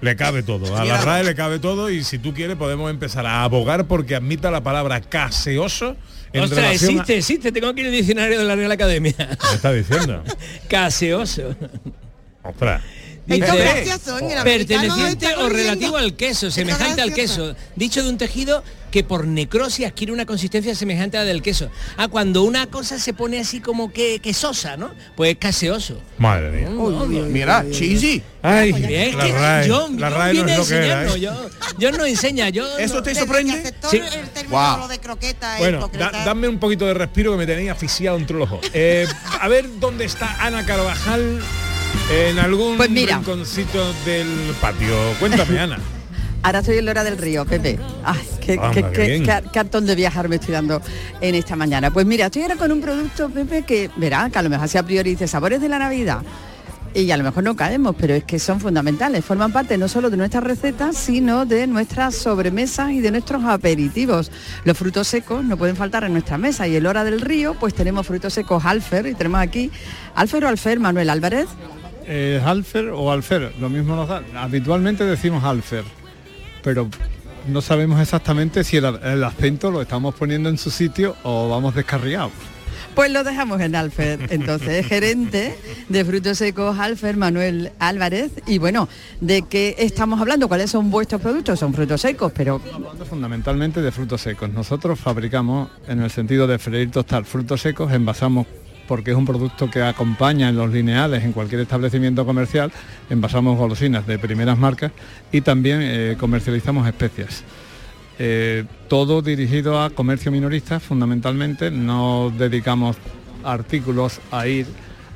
[0.00, 0.76] Le cabe todo.
[0.76, 1.00] A la.
[1.00, 4.62] RAE le cabe todo y si tú quieres podemos empezar a abogar porque admita la
[4.62, 5.96] palabra caseoso
[6.32, 7.52] en Ostras, relación existe, existe.
[7.52, 9.14] Tengo aquí el diccionario de la Real Academia.
[9.16, 10.22] ¿Qué está diciendo?
[10.68, 11.54] Caseoso.
[12.42, 12.82] Ostras.
[14.44, 17.54] Perteneciente o relativo al queso, semejante al queso.
[17.76, 21.70] Dicho de un tejido que por necrosis adquiere una consistencia semejante a la del queso.
[21.96, 24.90] Ah, cuando una cosa se pone así como que quesosa, ¿no?
[25.16, 25.98] Pues caseoso.
[26.18, 27.22] Madre mía.
[27.26, 28.22] Mira, cheesy.
[28.42, 29.68] Ay, Es la que RAE.
[29.70, 31.02] John, la RAE no viene es lo que era.
[31.04, 31.20] enseñando, ¿eh?
[31.20, 33.72] yo, yo no enseña, yo ¿Eso no- te sorprende?
[33.90, 33.96] Sí.
[33.98, 34.78] el término Wow.
[34.80, 38.36] lo de croqueta Bueno, da- dame un poquito de respiro que me tenía asfixiado entre
[38.36, 38.66] los ojos.
[38.74, 39.06] Eh,
[39.40, 41.40] a ver dónde está Ana Carvajal
[42.10, 43.16] en algún Pues mira.
[43.16, 44.28] rinconcito del
[44.60, 44.94] patio.
[45.18, 45.78] Cuéntame, Ana.
[46.44, 47.78] Ahora estoy en Lora del Río, Pepe.
[48.04, 48.56] Ay, qué,
[49.52, 50.82] cartón de viajar me estoy dando
[51.20, 51.92] en esta mañana.
[51.92, 54.76] Pues mira, estoy ahora con un producto, Pepe, que verá, que a lo mejor así
[54.76, 56.22] a priori dice sabores de la Navidad.
[56.94, 59.24] Y a lo mejor no caemos, pero es que son fundamentales.
[59.24, 64.30] Forman parte no solo de nuestras recetas, sino de nuestras sobremesas y de nuestros aperitivos.
[64.64, 66.66] Los frutos secos no pueden faltar en nuestra mesa.
[66.66, 69.06] Y en Hora del Río, pues tenemos frutos secos Alfer.
[69.06, 69.70] Y tenemos aquí,
[70.16, 71.46] Alfer o Alfer, Manuel Álvarez.
[72.06, 73.52] ¿Es Alfer o Alfer?
[73.60, 74.22] Lo mismo nos da.
[74.36, 75.84] Habitualmente decimos Alfer,
[76.62, 76.88] pero
[77.48, 81.74] no sabemos exactamente si el, el acento lo estamos poniendo en su sitio o vamos
[81.74, 82.32] descarriados.
[82.94, 84.26] Pues lo dejamos en Alfer.
[84.30, 85.56] Entonces, es gerente
[85.88, 88.32] de frutos secos Alfer, Manuel Álvarez.
[88.46, 88.88] Y bueno,
[89.20, 90.46] ¿de qué estamos hablando?
[90.48, 91.58] ¿Cuáles son vuestros productos?
[91.58, 94.50] Son frutos secos, pero Hablando fundamentalmente de frutos secos.
[94.50, 98.46] Nosotros fabricamos, en el sentido de freír tostar frutos secos, envasamos
[98.86, 102.72] porque es un producto que acompaña en los lineales en cualquier establecimiento comercial,
[103.10, 104.92] envasamos golosinas de primeras marcas
[105.30, 107.44] y también eh, comercializamos especias.
[108.18, 112.96] Eh, todo dirigido a comercio minorista fundamentalmente, no dedicamos
[113.44, 114.66] artículos a ir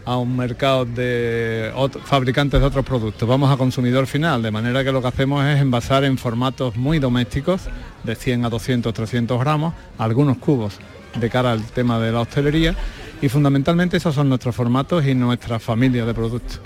[0.04, 1.72] a un mercado de
[2.04, 5.60] fabricantes de otros productos, vamos a consumidor final, de manera que lo que hacemos es
[5.60, 7.62] envasar en formatos muy domésticos,
[8.04, 10.78] de 100 a 200, 300 gramos, algunos cubos
[11.18, 12.76] de cara al tema de la hostelería
[13.22, 16.60] y fundamentalmente esos son nuestros formatos y nuestra familia de productos.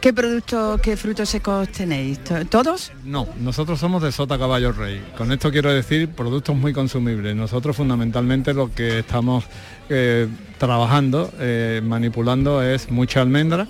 [0.00, 2.22] ¿qué productos, qué frutos secos tenéis?
[2.22, 2.92] ¿To- ¿Todos?
[3.04, 5.02] No, nosotros somos de Sota Caballo Rey.
[5.18, 7.34] Con esto quiero decir productos muy consumibles.
[7.34, 9.44] Nosotros fundamentalmente lo que estamos
[9.88, 10.28] eh,
[10.58, 13.66] trabajando, eh, manipulando es mucha almendra,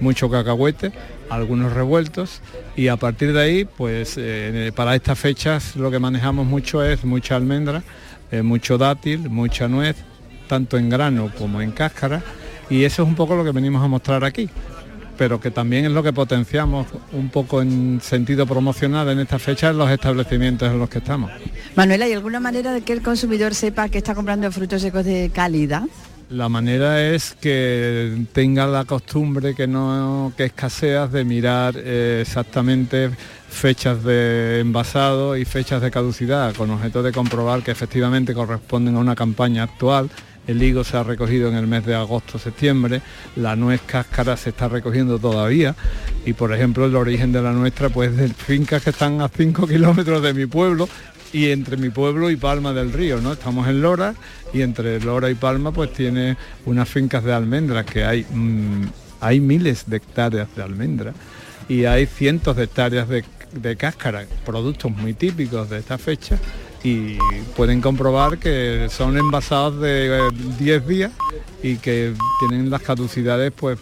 [0.00, 0.92] mucho cacahuete,
[1.30, 2.40] algunos revueltos
[2.76, 7.04] y a partir de ahí, pues eh, para estas fechas lo que manejamos mucho es
[7.04, 7.82] mucha almendra,
[8.42, 9.96] mucho dátil, mucha nuez,
[10.48, 12.22] tanto en grano como en cáscara
[12.68, 14.50] y eso es un poco lo que venimos a mostrar aquí
[15.18, 19.70] pero que también es lo que potenciamos un poco en sentido promocional en esta fecha
[19.70, 21.30] en los establecimientos en los que estamos.
[21.74, 25.30] Manuel, ¿hay alguna manera de que el consumidor sepa que está comprando frutos secos de
[25.34, 25.82] calidad?
[26.30, 33.10] La manera es que tenga la costumbre que no que escaseas de mirar eh, exactamente
[33.48, 38.98] fechas de envasado y fechas de caducidad con objeto de comprobar que efectivamente corresponden a
[38.98, 40.10] una campaña actual.
[40.48, 43.02] El higo se ha recogido en el mes de agosto-septiembre,
[43.36, 45.76] la nuez cáscara se está recogiendo todavía
[46.24, 49.66] y por ejemplo el origen de la nuestra pues de fincas que están a 5
[49.68, 50.88] kilómetros de mi pueblo
[51.34, 53.34] y entre mi pueblo y Palma del Río, ¿no?
[53.34, 54.14] Estamos en Lora
[54.54, 58.84] y entre Lora y Palma pues tiene unas fincas de almendras que hay, mm,
[59.20, 61.12] hay miles de hectáreas de almendra
[61.68, 66.38] y hay cientos de hectáreas de cáscara, productos muy típicos de esta fecha
[66.82, 67.16] y
[67.56, 71.12] pueden comprobar que son envasados de eh, 10 días
[71.62, 73.78] y que tienen las caducidades pues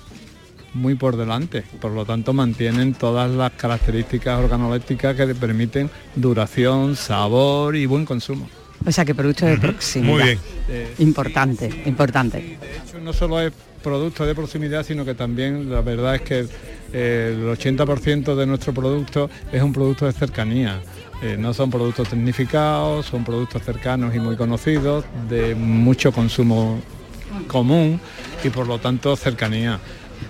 [0.72, 6.96] muy por delante, por lo tanto mantienen todas las características organolépticas que le permiten duración,
[6.96, 8.48] sabor y buen consumo.
[8.84, 10.12] O sea, que producto de proximidad.
[10.12, 10.38] Muy bien.
[10.98, 12.38] Importante, importante.
[12.38, 16.46] De hecho, no solo es producto de proximidad, sino que también la verdad es que
[16.92, 20.80] eh, el 80% de nuestro producto es un producto de cercanía.
[21.22, 26.80] Eh, no son productos tecnificados, son productos cercanos y muy conocidos, de mucho consumo
[27.48, 28.00] común
[28.44, 29.80] y por lo tanto cercanía.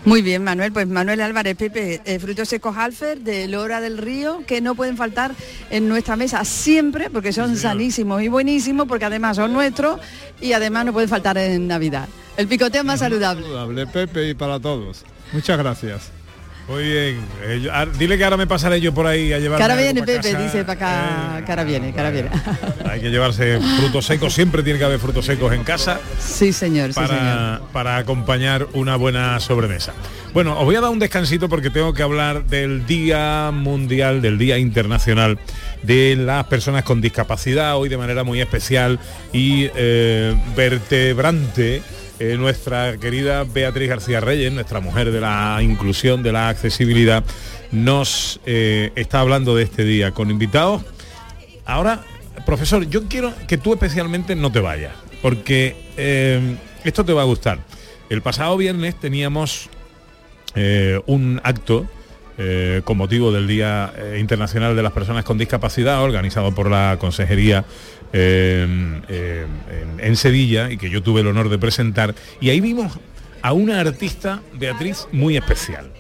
[0.05, 0.73] Muy bien, Manuel.
[0.73, 4.97] Pues Manuel Álvarez, Pepe, eh, frutos secos Alfer de Lora del Río, que no pueden
[4.97, 5.33] faltar
[5.71, 10.01] en nuestra mesa siempre, porque son sanísimos y buenísimos, porque además son nuestros
[10.41, 12.09] y además no pueden faltar en Navidad.
[12.37, 13.43] El picoteo más saludable.
[13.43, 15.05] Saludable, Pepe, y para todos.
[15.33, 16.16] Muchas gracias.
[16.69, 17.21] Muy bien.
[17.45, 19.59] Eh, yo- dile que ahora me pasaré yo por ahí a llevar.
[19.59, 20.73] Cara viene, Pepe, dice para
[21.39, 22.29] acá, cara viene, cara viene.
[22.91, 26.89] Hay que llevarse frutos secos, siempre tiene que haber frutos secos en casa Sí, señor,
[26.89, 27.09] sí, señor.
[27.09, 29.93] para, para acompañar una buena sobremesa.
[30.35, 34.37] Bueno, os voy a dar un descansito porque tengo que hablar del Día Mundial, del
[34.37, 35.39] Día Internacional
[35.83, 38.99] de las Personas con Discapacidad, hoy de manera muy especial
[39.33, 41.81] y eh, vertebrante.
[42.19, 47.25] Eh, nuestra querida Beatriz García Reyes, nuestra mujer de la inclusión, de la accesibilidad,
[47.73, 50.83] nos eh, está hablando de este día con invitados
[51.67, 52.05] Ahora,
[52.47, 57.25] profesor, yo quiero que tú especialmente no te vayas, porque eh, esto te va a
[57.25, 57.59] gustar.
[58.09, 59.69] El pasado viernes teníamos
[61.07, 61.87] un acto
[62.39, 66.99] eh, con motivo del Día eh, Internacional de las Personas con Discapacidad, organizado por la
[67.01, 67.65] Consejería
[68.13, 68.67] eh,
[69.09, 72.15] en, en Sevilla y que yo tuve el honor de presentar.
[72.41, 72.93] Y ahí vimos
[73.41, 75.91] a una artista, Beatriz, muy especial.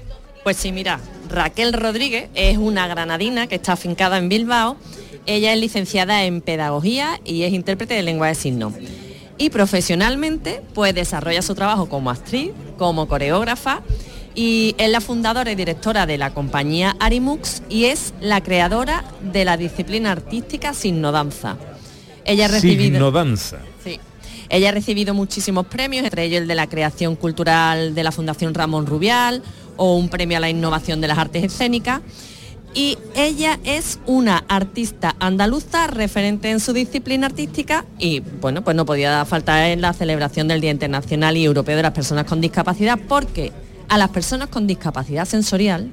[0.44, 4.76] Pues sí, mira, Raquel Rodríguez es una granadina que está afincada en Bilbao.
[5.24, 8.74] Ella es licenciada en Pedagogía y es intérprete de lengua de signos.
[9.38, 13.82] Y profesionalmente, pues desarrolla su trabajo como actriz, como coreógrafa
[14.36, 19.46] y es la fundadora y directora de la compañía Arimux y es la creadora de
[19.46, 21.56] la disciplina artística Signodanza.
[22.24, 22.82] Ella ha recibido...
[22.82, 23.58] Signodanza.
[23.82, 23.98] Sí.
[24.50, 28.52] Ella ha recibido muchísimos premios, entre ellos el de la creación cultural de la Fundación
[28.52, 29.42] Ramón Rubial
[29.76, 32.02] o un premio a la innovación de las artes escénicas.
[32.74, 38.84] Y ella es una artista andaluza referente en su disciplina artística y bueno, pues no
[38.84, 42.98] podía faltar en la celebración del Día Internacional y Europeo de las Personas con Discapacidad
[43.08, 43.50] porque
[43.88, 45.90] a las personas con discapacidad sensorial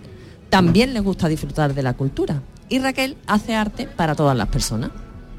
[0.50, 2.42] también les gusta disfrutar de la cultura.
[2.70, 4.92] Y Raquel hace arte para todas las personas.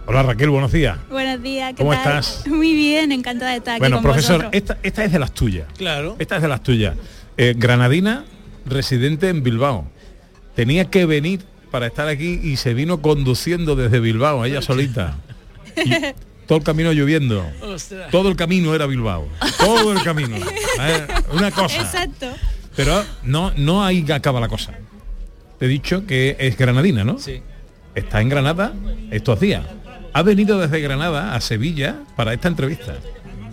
[0.07, 0.99] Hola Raquel, buenos días.
[1.11, 2.19] Buenos días, ¿qué ¿Cómo tal?
[2.19, 2.47] estás?
[2.47, 5.67] Muy bien, encantada de estar aquí Bueno, profesor, esta, esta es de las tuyas.
[5.77, 6.17] Claro.
[6.19, 6.97] Esta es de las tuyas.
[7.37, 8.25] Eh, granadina,
[8.67, 9.87] residente en Bilbao.
[10.55, 11.41] Tenía que venir
[11.71, 15.17] para estar aquí y se vino conduciendo desde Bilbao, ella solita.
[15.77, 15.91] Y
[16.47, 17.47] todo el camino lloviendo.
[17.63, 18.11] Ostras.
[18.11, 19.29] Todo el camino era Bilbao.
[19.59, 20.37] Todo el camino.
[20.81, 21.81] Eh, Una cosa.
[21.83, 22.27] Exacto.
[22.75, 24.73] Pero no, no ahí acaba la cosa.
[25.59, 27.21] Te he dicho que es granadina, ¿no?
[27.21, 27.41] Sí.
[27.95, 28.73] Está en Granada
[29.13, 29.65] estos días.
[30.13, 32.97] Ha venido desde Granada a Sevilla para esta entrevista.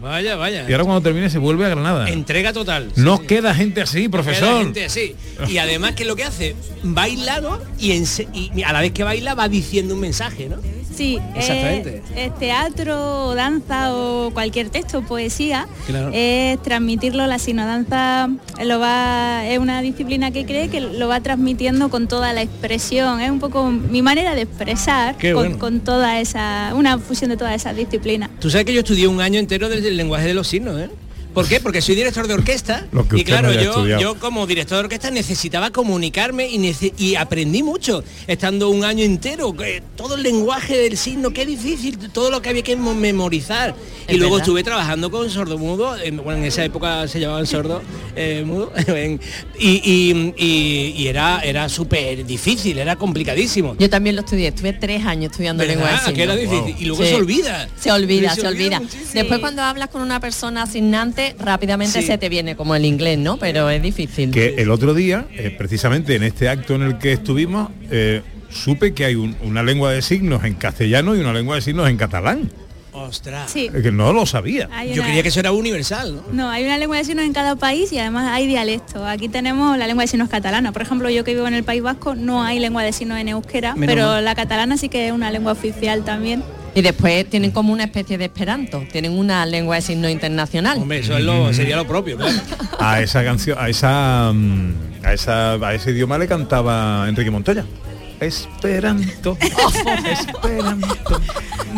[0.02, 0.66] Vaya, vaya.
[0.68, 2.10] Y ahora cuando termine se vuelve a Granada.
[2.10, 2.92] Entrega total.
[2.96, 4.64] Nos queda gente así, Queda profesor.
[4.64, 5.16] gente así.
[5.48, 7.60] Y además que lo que hace, baila, ¿no?
[7.78, 10.58] Y, y a la vez que baila va diciendo un mensaje, ¿no?
[10.94, 12.04] Sí, Exactamente.
[12.16, 15.68] Es, es teatro, danza o cualquier texto, poesía.
[15.88, 16.12] Claro.
[16.14, 18.30] Es transmitirlo, la sinodanza
[18.64, 23.22] lo va, es una disciplina que cree que lo va transmitiendo con toda la expresión.
[23.22, 25.60] Es un poco mi manera de expresar Qué con, bueno.
[25.60, 28.30] con toda esa, una fusión de todas esas disciplinas.
[28.40, 30.90] Tú sabes que yo estudié un año entero del, del lenguaje de los signos, ¿eh?
[31.34, 31.60] ¿Por qué?
[31.60, 34.84] Porque soy director de orquesta Lo que y no claro, yo, yo como director de
[34.86, 39.54] orquesta necesitaba comunicarme y, nece- y aprendí mucho estando un año entero.
[39.96, 43.76] todo el lenguaje del signo, qué difícil, todo lo que había que mo- memorizar.
[44.08, 44.48] y Es luego verdad.
[44.48, 47.82] estuve trabajando con sordomudo, en, bueno, en esa época se llamaban sordo
[48.16, 49.20] eh, mudo, en-
[49.58, 53.76] y, y- y- y era, era súper difícil, era complicadísimo.
[53.80, 55.76] Yo también lo estudié, estuve tres años estudiando ¿Verdad?
[55.76, 56.14] lengua de signos.
[56.16, 56.76] Que era difícil.
[56.80, 57.70] Y luego se olvida.
[57.80, 58.82] Se olvida, Se se, olvida olvida.
[59.14, 62.08] Después cuando hablas con una persona asignante, rápidamente Sí.
[62.08, 63.38] se te viene como el inglés, ¿no?
[63.38, 64.32] Pero es difícil.
[64.32, 68.94] Que el otro día, eh, precisamente en este acto en el que estuvimos, eh, supe
[68.94, 71.98] que hay un- una lengua de signos en castellano y una lengua de signos en
[71.98, 72.50] catalán.
[72.94, 73.50] Ostras.
[73.52, 73.70] Sí.
[73.70, 74.68] Que no lo sabía.
[74.72, 76.24] Hay Yo una- creía que eso era universal, ¿no?
[76.34, 79.02] No, hay una lengua de signos en cada país y además hay dialectos.
[79.06, 80.72] Aquí tenemos la lengua de signos catalana.
[80.72, 83.30] Por ejemplo, yo que vivo en el País Vasco no hay lengua de signos en
[83.30, 84.26] euskera, Menos pero mal.
[84.26, 86.44] la catalana sí que es una lengua oficial también.
[86.74, 90.78] Y después tienen como una especie de esperanto, tienen una lengua de signo internacional.
[90.78, 92.32] Hombre, eso es lo, sería lo propio, claro.
[92.80, 94.74] A esa canción, a esa, mm,
[95.04, 97.66] a esa, a ese idioma le cantaba Enrique Montoya.
[98.22, 101.22] Esperanto, esperanto.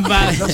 [0.08, 0.50] bailar.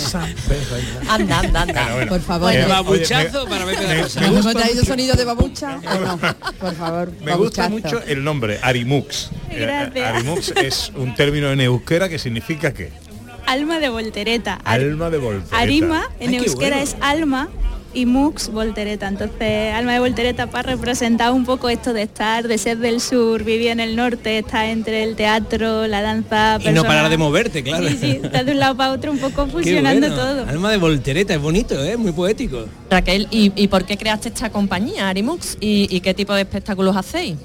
[1.10, 1.73] Anda, anda, anda.
[1.73, 2.10] Bueno, bueno.
[2.12, 2.52] Por favor.
[2.54, 4.19] El oye, babuchazo me- para Pepe me- de Rosa.
[4.21, 5.78] me ¿Nos gusta hemos traído sonido de babucha?
[5.78, 6.19] ¿O no?
[6.60, 9.32] Por favor, Me gusta mucho el nombre, Arimux.
[9.49, 10.15] Eh, Gracias.
[10.15, 12.91] Arimux es un término en euskera que significa qué?
[13.47, 14.60] Alma de voltereta.
[14.63, 15.58] Alma de voltereta.
[15.58, 16.84] Arima en Ay, euskera bueno.
[16.84, 17.49] es alma
[17.93, 19.08] y mux voltereta.
[19.08, 23.43] Entonces, alma de voltereta para representar un poco esto de estar, de ser del sur,
[23.43, 26.60] vivir en el norte, estar entre el teatro, la danza.
[26.63, 27.88] Y no parar de moverte, claro.
[27.88, 30.21] Sí, sí, estás de un lado para otro un poco Qué fusionando bueno.
[30.21, 30.45] todo.
[30.47, 31.97] Alma de voltereta, es bonito, ¿eh?
[31.97, 32.65] Muy poético.
[32.89, 35.58] Raquel, ¿y, y por qué creaste esta compañía, Arimux?
[35.60, 37.36] ¿Y, y qué tipo de espectáculos hacéis?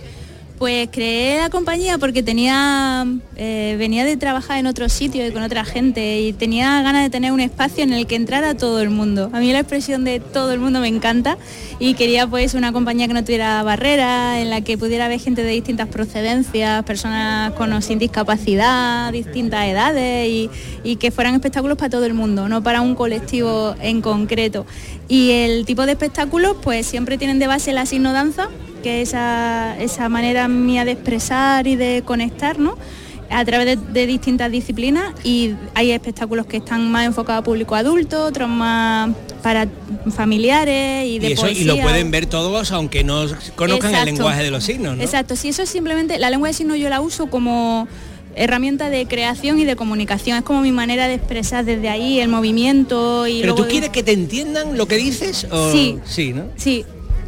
[0.59, 5.65] Pues creé la compañía porque eh, venía de trabajar en otro sitio y con otra
[5.65, 9.31] gente y tenía ganas de tener un espacio en el que entrara todo el mundo.
[9.33, 11.39] A mí la expresión de todo el mundo me encanta
[11.81, 15.43] y quería pues una compañía que no tuviera barreras, en la que pudiera haber gente
[15.43, 20.29] de distintas procedencias, personas con o sin discapacidad, distintas edades
[20.85, 24.67] y, que fueran espectáculos para todo el mundo, no para un colectivo en concreto.
[25.09, 28.49] Y el tipo de espectáculos pues siempre tienen de base la signodanza,
[28.85, 32.77] que es esa, esa manera mía de expresar y de conectar, ¿no?
[33.31, 37.75] a través de, de distintas disciplinas y hay espectáculos que están más enfocados a público
[37.75, 39.11] adulto, otros más
[39.43, 39.67] para
[40.15, 41.67] familiares y de Y, eso, y poesía.
[41.75, 43.25] lo pueden ver todos aunque no
[43.57, 45.03] conozcan el lenguaje de los signos, ¿no?
[45.03, 47.89] Exacto, si eso es simplemente, la lengua de signos yo la uso como
[48.37, 52.29] herramienta de creación y de comunicación, es como mi manera de expresar desde ahí el
[52.29, 55.99] movimiento y Pero luego tú de- quieres que te entiendan lo que dices o Sí.
[56.05, 56.45] sí, ¿no?
[56.57, 56.85] Sí,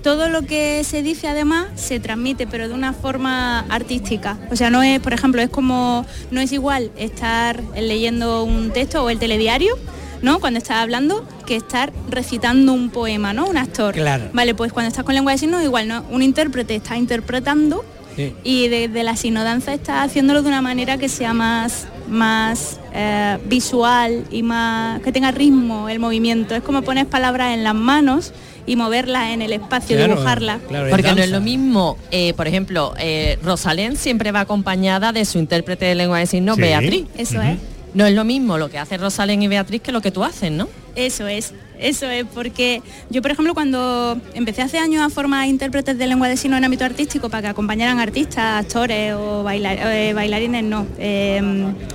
[0.06, 4.38] todo lo que se dice además se transmite, pero de una forma artística.
[4.52, 9.02] O sea, no es, por ejemplo, es como, no es igual estar leyendo un texto
[9.02, 9.76] o el telediario,
[10.22, 10.38] ¿no?
[10.38, 13.46] Cuando estás hablando, que estar recitando un poema, ¿no?
[13.46, 13.94] Un actor.
[13.94, 14.30] Claro.
[14.32, 16.04] Vale, pues cuando estás con lengua de signos, igual, ¿no?
[16.08, 18.32] Un intérprete está interpretando Sí.
[18.44, 24.24] y desde la sinodanza está haciéndolo de una manera que sea más más eh, visual
[24.30, 28.32] y más que tenga ritmo el movimiento es como pones palabras en las manos
[28.66, 30.58] y moverla en el espacio, Claro, dibujarla.
[30.68, 35.24] claro, Porque no es lo mismo, eh, por ejemplo, eh, Rosalén siempre va acompañada de
[35.24, 36.62] su intérprete de lengua de signos, Sí.
[36.62, 37.06] Beatriz.
[37.16, 37.58] Eso es.
[37.94, 40.50] No es lo mismo lo que hace Rosalén y Beatriz que lo que tú haces,
[40.50, 40.68] ¿no?
[40.96, 45.98] Eso es, eso es, porque yo, por ejemplo, cuando empecé hace años a formar intérpretes
[45.98, 50.12] de lengua de signos en ámbito artístico para que acompañaran artistas, actores o bailar- eh,
[50.14, 51.40] bailarines, no, eh,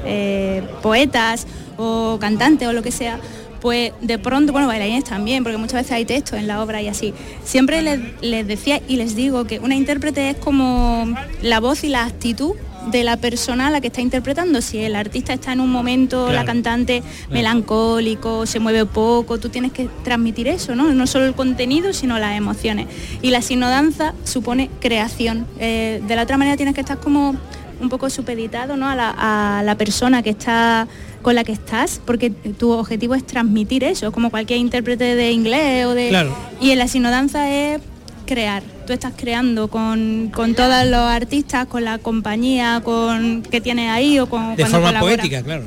[0.05, 3.19] eh, poetas o cantantes o lo que sea,
[3.59, 6.87] pues de pronto, bueno, bailarines también, porque muchas veces hay textos en la obra y
[6.87, 7.13] así.
[7.43, 7.81] Siempre
[8.21, 11.05] les decía y les digo que una intérprete es como
[11.41, 12.53] la voz y la actitud
[12.89, 14.61] de la persona a la que está interpretando.
[14.61, 16.47] Si el artista está en un momento, la Claro.
[16.47, 20.91] cantante melancólico, se mueve poco, tú tienes que transmitir eso, ¿no?
[20.93, 22.87] No solo el contenido, sino las emociones.
[23.21, 25.45] Y la sinodanza supone creación.
[25.59, 27.35] Eh, de la otra manera tienes que estar como
[27.79, 28.87] un poco supeditado ¿no?
[28.87, 29.09] a, la,
[29.57, 30.87] a la persona que está
[31.23, 35.85] con la que estás, porque tu objetivo es transmitir eso, como cualquier intérprete de inglés
[35.85, 36.09] o de...
[36.09, 36.35] Claro.
[36.59, 37.79] Y en la sinodanza es
[38.25, 38.63] crear.
[38.91, 44.19] Tú estás creando con, con todos los artistas, con la compañía con, que tienes ahí
[44.19, 44.57] o con...
[44.57, 45.15] De forma colaboras.
[45.15, 45.63] poética, claro.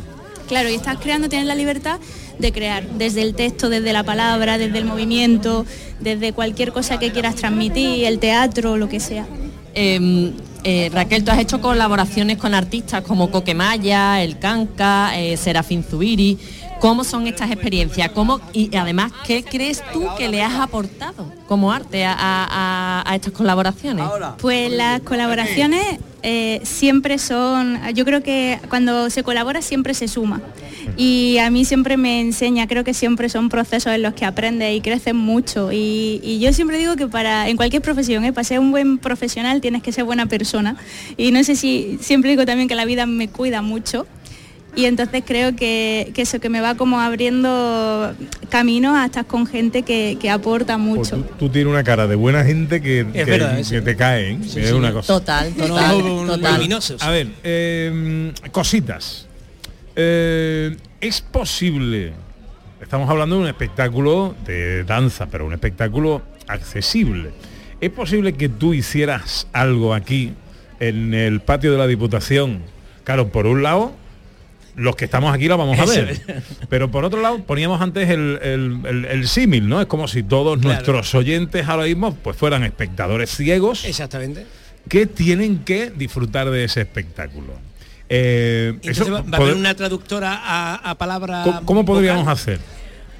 [0.46, 2.00] Claro, y estás creando, tienes la libertad
[2.38, 5.64] de crear, desde el texto, desde la palabra, desde el movimiento,
[6.00, 9.26] desde cualquier cosa que quieras transmitir, el teatro, lo que sea.
[9.74, 15.82] Eh, eh, Raquel, tú has hecho colaboraciones con artistas como Coquemaya, El Canca, eh, Serafín
[15.82, 16.38] Zubiri.
[16.84, 18.10] ¿Cómo son estas experiencias?
[18.10, 23.10] ¿Cómo, y además, ¿qué crees tú que le has aportado como arte a, a- a-
[23.10, 24.04] a estas colaboraciones?
[24.36, 25.80] Pues las colaboraciones
[26.22, 30.42] eh, siempre son, yo creo que cuando se colabora siempre se suma.
[30.98, 34.76] Y a mí siempre me enseña, creo que siempre son procesos en los que aprendes
[34.76, 35.72] y creces mucho.
[35.72, 38.34] Y, y yo siempre digo que para, en cualquier profesión, ¿eh?
[38.34, 40.76] para ser un buen profesional tienes que ser buena persona.
[41.16, 44.06] Y no sé si, siempre digo también que la vida me cuida mucho.
[44.76, 48.12] Y entonces creo que, que eso, que me va como abriendo
[48.48, 51.16] caminos a estar con gente que, que aporta Pues mucho.
[51.16, 54.38] tú, tú tienes una cara de buena gente que, que, verdad, te cae, ¿eh?
[54.42, 54.74] Sí, es sí.
[54.74, 55.12] una cosa.
[55.12, 56.68] Total, total, total.
[57.00, 59.26] A ver, eh, cositas.
[59.96, 62.12] Eh, es posible,
[62.80, 67.30] estamos hablando de un espectáculo de danza, pero un espectáculo accesible.
[67.80, 70.32] ¿Es posible que tú hicieras algo aquí
[70.80, 72.62] en el patio de la Diputación?
[73.04, 73.92] Claro, por un lado,
[74.76, 76.20] los que estamos aquí lo vamos a ver.
[76.68, 79.80] Pero por otro lado, poníamos antes el, el- el- el símil, ¿no?
[79.80, 80.74] Es como si todos Claro.
[80.74, 84.46] nuestros oyentes ahora mismo pues fueran espectadores ciegos Exactamente.
[84.88, 87.52] que tienen que disfrutar de ese espectáculo.
[88.08, 91.42] Eh, Entonces eso va, va a haber una traductora a, a palabra.
[91.44, 92.34] ¿Cómo, cómo podríamos vocal?
[92.34, 92.60] hacer?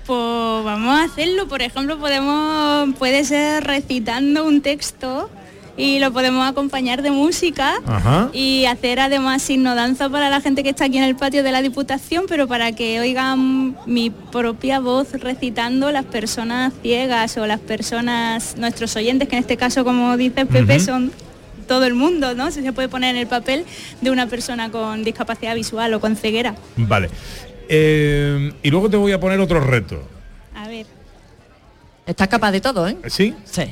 [0.07, 5.31] Pues vamos a hacerlo, por ejemplo, podemos, puede ser recitando un texto
[5.77, 8.31] y lo podemos acompañar de música Ajá.
[8.33, 11.51] y hacer además signo danza para la gente que está aquí en el patio de
[11.53, 17.61] la Diputación, pero para que oigan mi propia voz recitando las personas ciegas o las
[17.61, 20.85] personas, nuestros oyentes, que en este caso, como dice Pepe, Ujú.
[20.85, 21.13] son
[21.67, 22.51] todo el mundo, ¿no?
[22.51, 23.65] Se se puede poner en el papel
[24.01, 26.55] de una persona con discapacidad visual o con ceguera.
[26.77, 27.09] Vale.
[27.69, 30.03] Eh, y luego te voy a poner otro reto.
[32.07, 32.97] Estás capaz de todo, ¿eh?
[33.09, 33.35] ¿Sí?
[33.45, 33.63] Sí.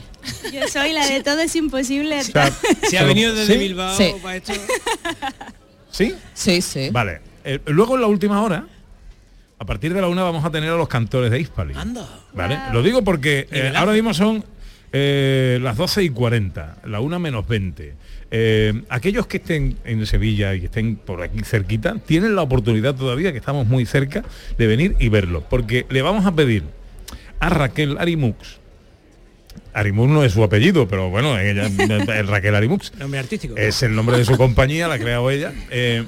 [0.53, 2.23] Yo soy la de todo es imposible.
[2.25, 2.51] sea,
[3.01, 3.59] ha venido desde ¿Sí?
[3.59, 4.13] Bilbao Sí.
[4.23, 4.53] para esto.
[5.91, 6.15] ¿Sí?
[6.33, 6.89] Sí, sí.
[6.91, 7.21] Vale.
[7.45, 8.67] Eh, luego en la última hora,
[9.59, 11.75] a partir de la una vamos a tener a los cantores de Hispali.
[11.77, 12.09] Anda.
[12.33, 12.59] ¿Vale?
[12.73, 14.45] Lo digo porque eh, ahora mismo son
[14.93, 17.95] eh, las 12 y 40, la una menos 20.
[18.31, 22.95] Eh, aquellos que estén en Sevilla y que estén por aquí cerquita, tienen la oportunidad
[22.95, 24.25] todavía, que estamos muy cerca,
[24.57, 25.45] de venir y verlo.
[25.51, 26.63] Porque le vamos a pedir
[27.43, 28.61] a Raquel Arimux,
[29.75, 31.67] Arimux no es su apellido, pero bueno, ella
[32.17, 32.93] es Raquel Arimux.
[32.99, 33.57] Nombre artístico.
[33.57, 35.53] Es el nombre de su compañía, la ha creado ella.
[35.71, 36.07] eh,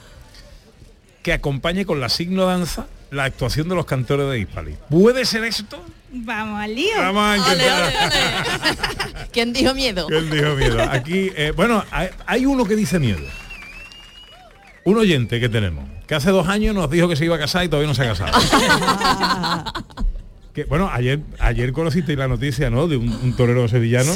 [1.22, 4.76] que acompañe con la signo danza la actuación de los cantores de Hispali.
[4.90, 5.82] ¿Puede ser esto?
[6.12, 6.96] Vamos al lío.
[6.98, 9.26] Vamos a.
[9.32, 10.06] ¿Quién dijo miedo?
[10.06, 10.82] ¿Quién dijo miedo?
[10.82, 13.22] Aquí, eh, bueno, hay, hay uno que dice miedo.
[14.84, 17.64] Un oyente que tenemos, que hace dos años nos dijo que se iba a casar
[17.64, 18.32] y todavía no se ha casado.
[20.54, 22.86] Que, bueno, ayer, ayer conocisteis la noticia, ¿no?
[22.86, 24.14] De un, un torero sevillano,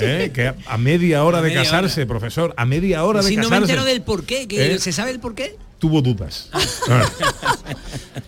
[0.00, 0.32] ¿eh?
[0.34, 3.36] que a, a media hora A de media casarse, profesor, a media hora de si
[3.36, 4.78] no me casarse, entero del por qué, que ¿Eh?
[4.80, 5.56] ¿se sabe el por qué?
[5.78, 6.50] Tuvo dudas.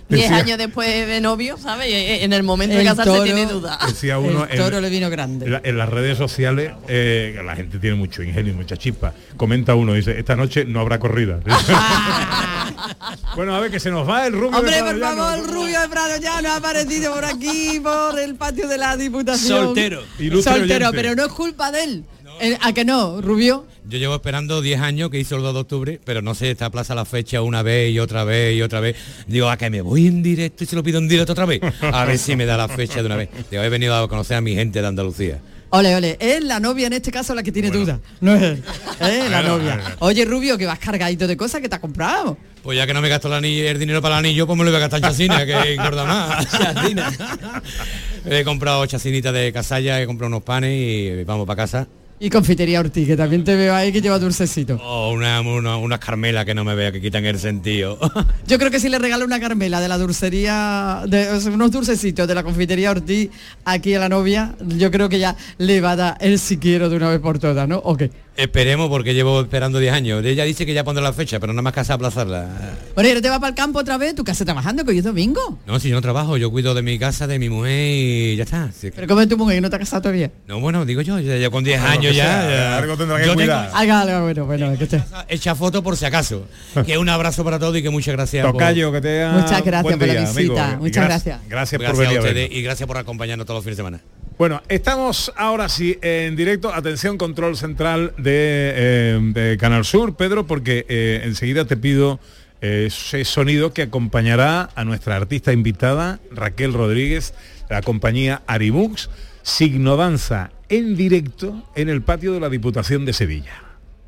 [0.09, 1.89] Diez Decía- años después de novio, ¿sabes?
[1.89, 1.93] Y
[2.25, 3.79] En el momento de casarse toro- tiene duda.
[3.87, 5.45] Decía uno El toro le vino grande.
[5.47, 9.13] en la- en las redes sociales, eh, la gente tiene mucho ingenio, mucha chispa.
[9.37, 11.41] Comenta uno, dice, esta noche no habrá corrida.
[13.37, 14.51] bueno, a ver, que se nos va el rubio.
[14.51, 15.17] de Hombre, por Prado Llano.
[15.25, 18.79] favor, el rubio de Prado ya no ha aparecido por aquí, por el patio de
[18.79, 19.65] la Diputación.
[19.67, 20.03] Soltero.
[20.19, 21.03] Ilustre Soltero, oyente.
[21.03, 22.05] pero no es culpa de él.
[22.41, 23.66] Eh, ¿A que no, Rubio?
[23.89, 26.70] Yo llevo esperando 10 años que hizo el 2 de octubre, pero no sé, esta
[26.70, 28.97] plaza la fecha una vez y otra vez y otra vez.
[29.26, 31.61] Digo, a que me voy en directo y se lo pido en directo otra vez.
[31.80, 33.28] A ver si me da la fecha de una vez.
[33.51, 35.39] Digo, he venido a conocer a mi gente de Andalucía.
[35.70, 38.01] Ole, ole, es la novia en este caso la que tiene duda.
[38.22, 38.62] No es él,
[39.01, 39.74] es la Bueno, novia.
[39.76, 39.91] bueno.
[39.99, 42.39] Oye, Rubio, que vas cargadito de cosas que te has comprado.
[42.62, 44.64] Pues ya que no me gasto el, anillo- el dinero para el anillo, pues me
[44.64, 46.47] lo voy a gastar en chacina, que engorda más.
[48.26, 51.89] he comprado chacinitas de casalla, he comprado unos panes y vamos para casa.
[52.21, 54.75] Y confitería Ortiz, que también te veo ahí que lleva dulcecito.
[54.83, 57.97] O una, una- unas carmelas que no me vea, que quitan el sentido.
[58.47, 62.35] Yo creo que si le regalo una carmela de la dulcería, de, unos dulcecitos de
[62.35, 63.31] la confitería Ortiz
[63.64, 66.89] aquí a la novia, yo creo que ya le va a dar el si quiero
[66.91, 67.79] de una vez por todas, ¿no?
[67.79, 68.11] ¿O qué?
[68.39, 70.24] Esperemos porque llevo esperando 10 años.
[70.24, 72.47] Ella dice que ya pondrá la fecha, pero nada más que hace aplazarla.
[72.95, 74.99] Bueno, y ahora te vas para el campo otra vez, tu casa trabajando, que hoy
[74.99, 75.59] es domingo.
[75.66, 78.45] No, si yo no trabajo, yo cuido de mi casa, de mi mujer y ya
[78.45, 78.70] está.
[78.70, 80.30] Si es que- Pero como es tu mujer y no te has casado todavía.
[80.47, 82.97] No, bueno, digo yo, ya, ya con 10 Bueno, lo años ya, sea, ya- algo
[82.97, 83.70] tendrá que yo cuidar.
[83.74, 85.03] Algo, algo, bueno, bueno, que te...
[85.28, 86.47] Echa foto por si acaso.
[86.86, 88.45] que un abrazo para todos y que muchas gracias.
[88.45, 91.41] por- Tocayo, que te Muchas gracias por la visita, muchas gracias.
[91.49, 93.80] Gracias, por Gracias venir a a ustedes y gracias por acompañarnos todos los fines de
[93.82, 94.01] semana.
[94.39, 96.72] Bueno, estamos ahora sí en directo.
[96.72, 102.20] Atención, control central de, eh, Canal Sur, Pedro, porque eh, enseguida te pido
[102.61, 107.34] eh, ese sonido que acompañará a nuestra artista invitada, Raquel Rodríguez,
[107.68, 109.11] de la compañía Arimux,
[109.43, 113.55] Signo Danza en directo en el patio de la Diputación de Sevilla.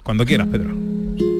[0.04, 1.39] Cuando quieras, Pedro.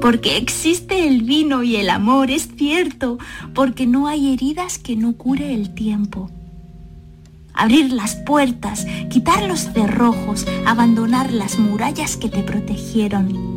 [0.00, 3.18] porque existe el vino y el amor, es cierto,
[3.54, 6.30] porque no hay heridas que no cure el tiempo.
[7.54, 13.56] Abrir las puertas, quitar los cerrojos, abandonar las murallas que te protegieron.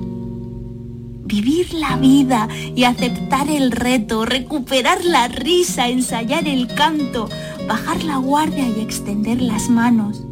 [1.25, 7.29] Vivir la vida y aceptar el reto, recuperar la risa, ensayar el canto,
[7.67, 10.23] bajar la guardia y extender las manos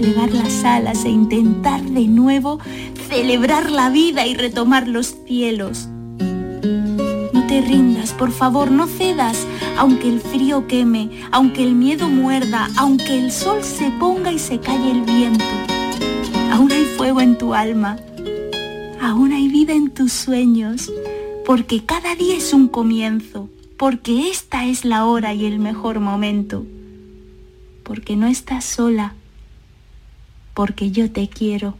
[0.00, 2.58] desplegar las alas e intentar de nuevo
[3.08, 5.88] celebrar la vida y retomar los cielos.
[7.34, 9.46] No te rindas, por favor, no cedas,
[9.76, 14.58] aunque el frío queme, aunque el miedo muerda, aunque el sol se ponga y se
[14.58, 15.44] calle el viento.
[16.50, 17.98] Aún hay fuego en tu alma,
[19.02, 20.90] aún hay vida en tus sueños,
[21.44, 26.64] porque cada día es un comienzo, porque esta es la hora y el mejor momento,
[27.82, 29.14] porque no estás sola,
[30.60, 31.79] porque yo te quiero.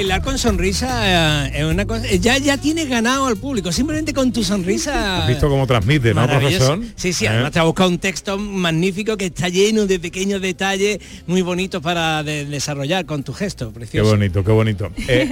[0.00, 2.06] Bailar con sonrisa eh, es una cosa.
[2.06, 3.70] Ya, ya tienes ganado al público.
[3.70, 5.22] Simplemente con tu sonrisa.
[5.22, 6.80] ¿Has visto cómo transmite, no, profesor?
[6.96, 7.28] Sí, sí, ¿Eh?
[7.28, 11.82] además te ha buscado un texto magnífico que está lleno de pequeños detalles muy bonitos
[11.82, 14.10] para de- desarrollar con tu gesto, Qué precioso.
[14.10, 14.90] bonito, qué bonito.
[15.10, 15.26] Eh,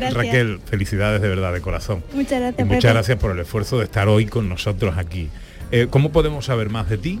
[0.00, 0.10] eh.
[0.12, 2.02] Raquel, felicidades de verdad, de corazón.
[2.14, 2.60] Muchas gracias.
[2.60, 2.92] Y muchas Pepe.
[2.94, 5.28] gracias por el esfuerzo de estar hoy con nosotros aquí.
[5.72, 7.20] Eh, ¿Cómo podemos saber más de ti?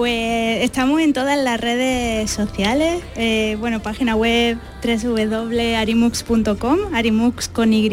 [0.00, 7.90] Pues estamos en todas las redes sociales, eh, bueno, página web www.arimux.com, arimux con Y,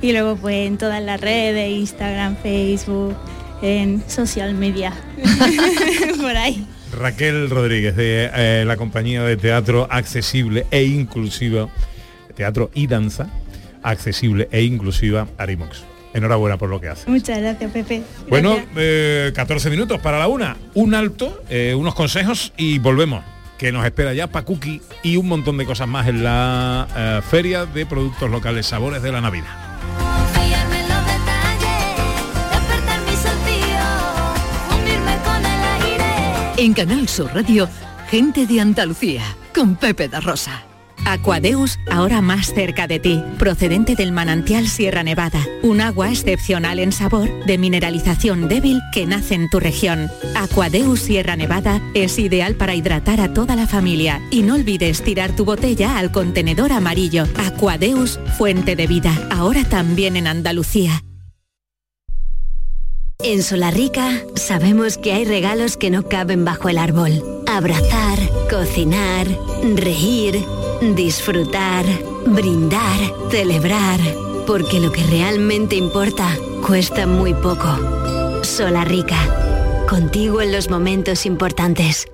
[0.00, 3.14] y luego pues en todas las redes, Instagram, Facebook,
[3.60, 4.94] en social media,
[6.16, 6.66] por ahí.
[6.98, 11.68] Raquel Rodríguez, de eh, la compañía de teatro accesible e inclusiva,
[12.34, 13.28] teatro y danza,
[13.82, 15.95] accesible e inclusiva Arimox.
[16.16, 17.10] Enhorabuena por lo que hace.
[17.10, 18.02] Muchas gracias, Pepe.
[18.30, 20.56] Bueno, eh, 14 minutos para la una.
[20.72, 23.22] Un alto, eh, unos consejos y volvemos.
[23.58, 27.66] Que nos espera ya Pacuki y un montón de cosas más en la eh, Feria
[27.66, 29.50] de Productos Locales Sabores de la Navidad.
[36.56, 37.68] En Canal Sur Radio,
[38.08, 39.22] gente de Andalucía,
[39.54, 40.62] con Pepe da Rosa.
[41.06, 46.90] Aquadeus, ahora más cerca de ti, procedente del manantial Sierra Nevada, un agua excepcional en
[46.90, 50.10] sabor, de mineralización débil que nace en tu región.
[50.34, 55.36] Aquadeus Sierra Nevada es ideal para hidratar a toda la familia y no olvides tirar
[55.36, 57.24] tu botella al contenedor amarillo.
[57.36, 61.04] Aquadeus, fuente de vida, ahora también en Andalucía.
[63.22, 67.22] En Solarrica sabemos que hay regalos que no caben bajo el árbol.
[67.46, 68.18] Abrazar,
[68.50, 69.26] cocinar,
[69.74, 70.44] reír,
[70.80, 71.84] disfrutar,
[72.26, 72.98] brindar,
[73.30, 74.00] celebrar.
[74.46, 76.28] Porque lo que realmente importa
[76.66, 78.42] cuesta muy poco.
[78.42, 79.18] Solarrica.
[79.88, 82.06] Contigo en los momentos importantes.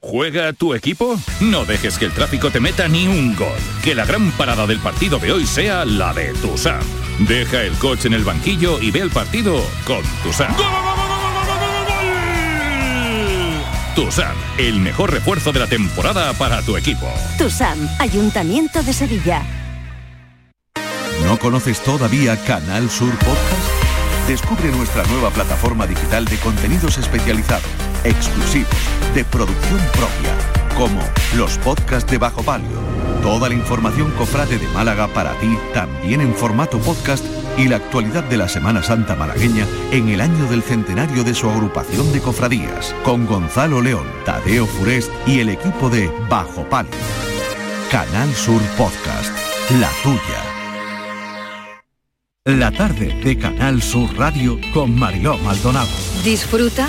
[0.00, 1.16] ¿Juega tu equipo?
[1.40, 3.46] No dejes que el tráfico te meta ni un gol.
[3.84, 6.82] Que la gran parada del partido de hoy sea la de Tusam.
[7.20, 10.52] Deja el coche en el banquillo y ve el partido con Tusam.
[13.94, 17.06] Tusam, el mejor refuerzo de la temporada para tu equipo.
[17.36, 19.42] TUSAM, Ayuntamiento de Sevilla.
[21.26, 24.26] ¿No conoces todavía Canal Sur Podcast?
[24.26, 27.66] Descubre nuestra nueva plataforma digital de contenidos especializados,
[28.02, 28.70] exclusivos,
[29.14, 31.02] de producción propia, como
[31.36, 32.78] los podcasts de Bajo Palio,
[33.22, 37.24] toda la información cofrade de Málaga para ti, también en formato podcast
[37.58, 41.48] y la actualidad de la Semana Santa malagueña en el año del centenario de su
[41.48, 46.90] agrupación de cofradías, con Gonzalo León, Tadeo Furest y el equipo de Bajo Palio.
[47.90, 49.30] Canal Sur Podcast,
[49.80, 50.52] la tuya.
[52.44, 55.90] La tarde de Canal Sur Radio con Mariló Maldonado.
[56.24, 56.88] Disfruta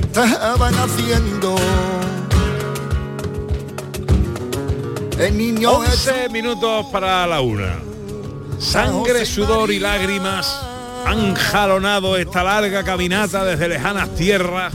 [0.00, 1.54] que estaban haciendo.
[5.18, 7.78] El niño 11 minutos para la una.
[8.58, 10.60] Sangre, sudor y lágrimas
[11.06, 14.72] han jalonado esta larga caminata desde lejanas tierras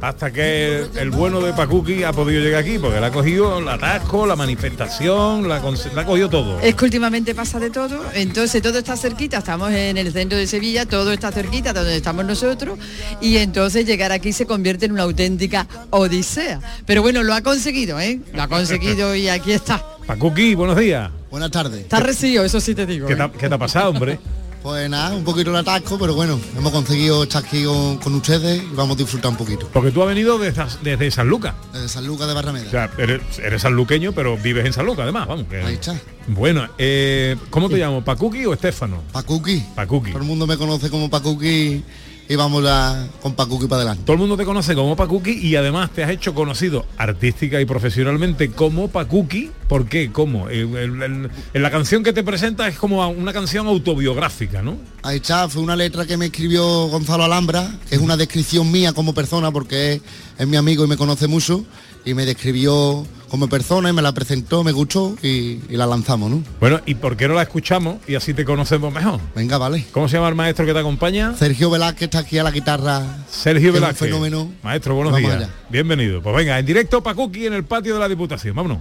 [0.00, 3.68] hasta que el bueno de Pacuki ha podido llegar aquí, porque le ha cogido el
[3.68, 6.60] atasco, la manifestación, la, le ha cogido todo.
[6.60, 10.46] Es que últimamente pasa de todo, entonces todo está cerquita, estamos en el centro de
[10.46, 12.78] Sevilla, todo está cerquita de donde estamos nosotros
[13.20, 16.60] y entonces llegar aquí se convierte en una auténtica odisea.
[16.86, 18.20] Pero bueno, lo ha conseguido, ¿eh?
[18.32, 19.84] Lo ha conseguido y aquí está.
[20.06, 21.10] Pacuki, buenos días.
[21.30, 21.80] Buenas tardes.
[21.80, 23.06] Está recibido, eso sí te digo.
[23.06, 23.16] ¿Qué ¿eh?
[23.16, 24.18] te, ha- qué te ha pasado, hombre?
[24.62, 28.60] Pues nada, un poquito el atasco, pero bueno, hemos conseguido estar aquí con, con ustedes
[28.62, 29.68] y vamos a disfrutar un poquito.
[29.72, 31.54] Porque tú has venido desde, desde San Lucas.
[31.72, 32.66] Desde San Lucas de Barrameda.
[32.66, 35.46] O sea, eres, eres sanluqueño, pero vives en San Lucas, además, vamos.
[35.48, 35.98] que- Ahí está.
[36.26, 38.04] Bueno, eh, ¿cómo te llamo?
[38.04, 39.02] ¿Pacuki o Estefano?
[39.12, 39.64] Pacuki.
[39.74, 40.10] Pacuki.
[40.10, 41.82] Todo el mundo me conoce como Pacuki
[42.28, 44.02] y vamos a, con Pacuki para adelante.
[44.04, 47.64] Todo el mundo te conoce como Pacuki y además te has hecho conocido artística y
[47.64, 49.50] profesionalmente como Pacuki.
[49.66, 50.12] ¿Por qué?
[50.12, 50.48] ¿Cómo?
[50.48, 54.76] El- el- el- en la canción que te presenta es como una canción autobiográfica, ¿no?
[55.02, 58.92] Ahí está, fue una letra que me escribió Gonzalo Alhambra, que es una descripción mía
[58.92, 60.00] como persona porque es,
[60.38, 61.64] es mi amigo y me conoce mucho
[62.04, 66.30] y me describió como persona y me la presentó, me gustó y, y la lanzamos,
[66.30, 66.42] ¿no?
[66.60, 69.20] Bueno, ¿y por qué no la escuchamos y así te conocemos mejor?
[69.34, 69.84] Venga, vale.
[69.92, 71.34] ¿Cómo se llama el maestro que te acompaña?
[71.36, 73.02] Sergio Velázquez está aquí a la guitarra.
[73.30, 74.08] Sergio que es un Velázquez.
[74.08, 74.50] fenómeno.
[74.62, 75.42] Maestro, buenos Vamos días.
[75.42, 75.54] allá.
[75.70, 76.22] Bienvenido.
[76.22, 78.54] Pues venga, en directo Pacuki en el patio de la Diputación.
[78.56, 78.78] Vámonos.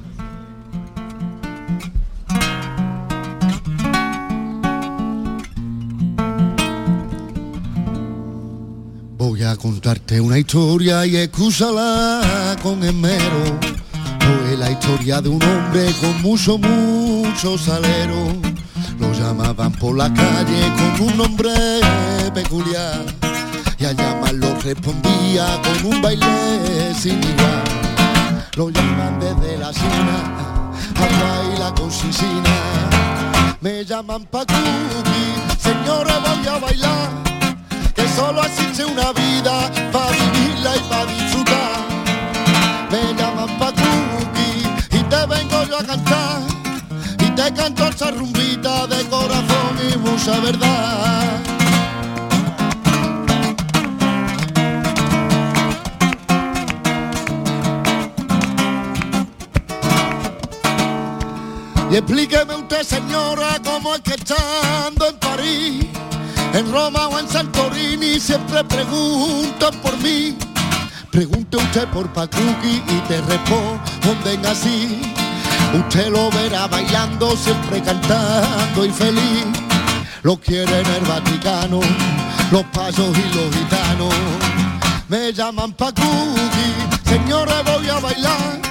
[9.17, 13.59] Voy a contarte una historia y escúchala con esmero.
[14.27, 18.33] Fue la historia de un hombre con mucho, mucho salero.
[18.99, 21.51] Lo llamaban por la calle con un nombre
[22.33, 23.05] peculiar.
[23.79, 27.63] y a llamarlo respondía con un baile sin igual.
[28.55, 32.55] Lo llaman desde la China, a baila con Sisina.
[33.61, 37.09] Me llaman pa' cookie, señores voy a bailar,
[37.95, 41.87] que solo existe una vida para vivirla y para disfrutar.
[42.91, 43.13] Me
[47.47, 51.39] y te canto esa rumbita de corazón y mucha verdad.
[61.89, 65.85] Y explíqueme usted, señora, cómo es que estando en París,
[66.53, 70.37] en Roma o en Santorini, siempre preguntan por mí.
[71.11, 75.16] Pregunte usted por Pacuqui y te responden así.
[75.73, 79.45] Usted lo verá bailando, siempre cantando y feliz.
[80.23, 81.79] Lo quiere en el Vaticano,
[82.51, 84.13] los pasos y los gitanos.
[85.09, 86.73] Me llaman Pacuqui,
[87.05, 88.67] señores voy a bailar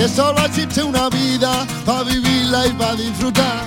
[0.00, 3.64] que solo existe una vida para vivirla y para disfrutar.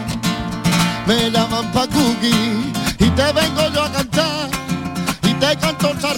[1.05, 4.49] Me llaman pa' cookie y te vengo yo a cantar
[5.21, 6.13] y te canto esa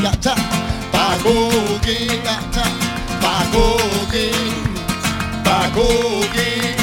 [0.00, 0.34] ya está,
[0.92, 2.06] pa' cookie,
[3.20, 4.30] pa' cookie,
[5.42, 6.76] pa' cookie,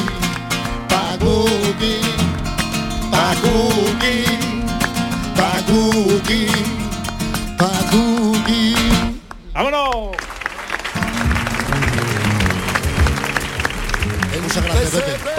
[0.90, 2.02] pa' cookie,
[3.10, 4.50] pa' cookie.
[5.40, 6.49] Pacuqui.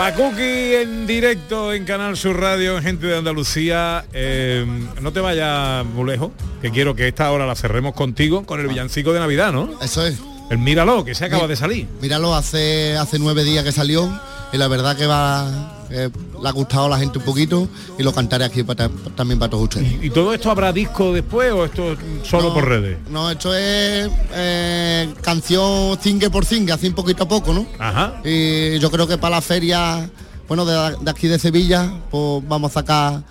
[0.00, 4.06] Pacuqui en directo en Canal Sur Radio, en Gente de Andalucía.
[4.14, 4.64] Eh,
[5.02, 6.30] no te vayas muy lejos,
[6.62, 9.68] que quiero que esta hora la cerremos contigo con el villancico de Navidad, ¿no?
[9.82, 10.18] Eso es.
[10.48, 11.86] El Míralo, que se acaba de salir.
[12.00, 14.10] Míralo, hace, hace nueve días que salió
[14.54, 16.08] y la verdad que va eh,
[16.42, 17.68] le ha gustado a la gente un poquito
[17.98, 20.02] y lo cantaré aquí para, también para todos ustedes.
[20.02, 22.98] ¿Y todo esto habrá disco después o esto es solo No, por redes?
[23.10, 27.66] No, esto es eh, canción cingue por cingue, así un poquito a poco, ¿no?
[27.78, 28.20] Ajá.
[28.24, 30.08] Y yo creo que para la feria,
[30.48, 33.22] bueno, de, de aquí de Sevilla, pues vamos a sacar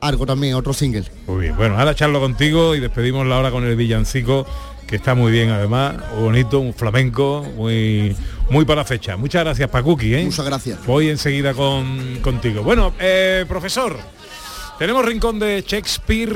[0.00, 1.04] algo también, otro single.
[1.26, 4.46] Muy bien, bueno, ahora charlo contigo y despedimos la hora con el villancico,
[4.88, 8.16] que está muy bien además, muy bonito, un flamenco, muy
[8.50, 9.16] muy para la fecha.
[9.18, 10.24] Muchas gracias, Pacuqui, ¿eh?
[10.24, 10.84] Muchas gracias.
[10.86, 12.62] Voy enseguida con, contigo.
[12.62, 13.96] Bueno, eh, profesor,
[14.78, 16.34] tenemos rincón de Shakespeare.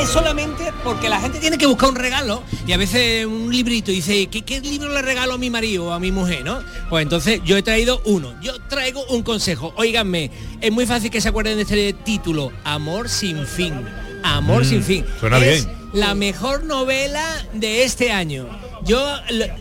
[0.00, 3.90] es solamente porque la gente tiene que buscar un regalo y a veces un librito
[3.90, 6.44] y dice, ¿qué, qué libro le regalo a mi marido o a mi mujer?
[6.44, 6.60] ¿no?
[6.88, 8.32] Pues entonces yo he traído uno.
[8.40, 9.72] Yo traigo un consejo.
[9.76, 13.74] Óiganme, es muy fácil que se acuerden de este título, Amor sin fin.
[14.22, 15.04] Amor Mm, sin fin.
[15.18, 15.77] suena es bien.
[15.92, 17.24] La mejor novela
[17.54, 18.46] de este año.
[18.84, 19.00] Yo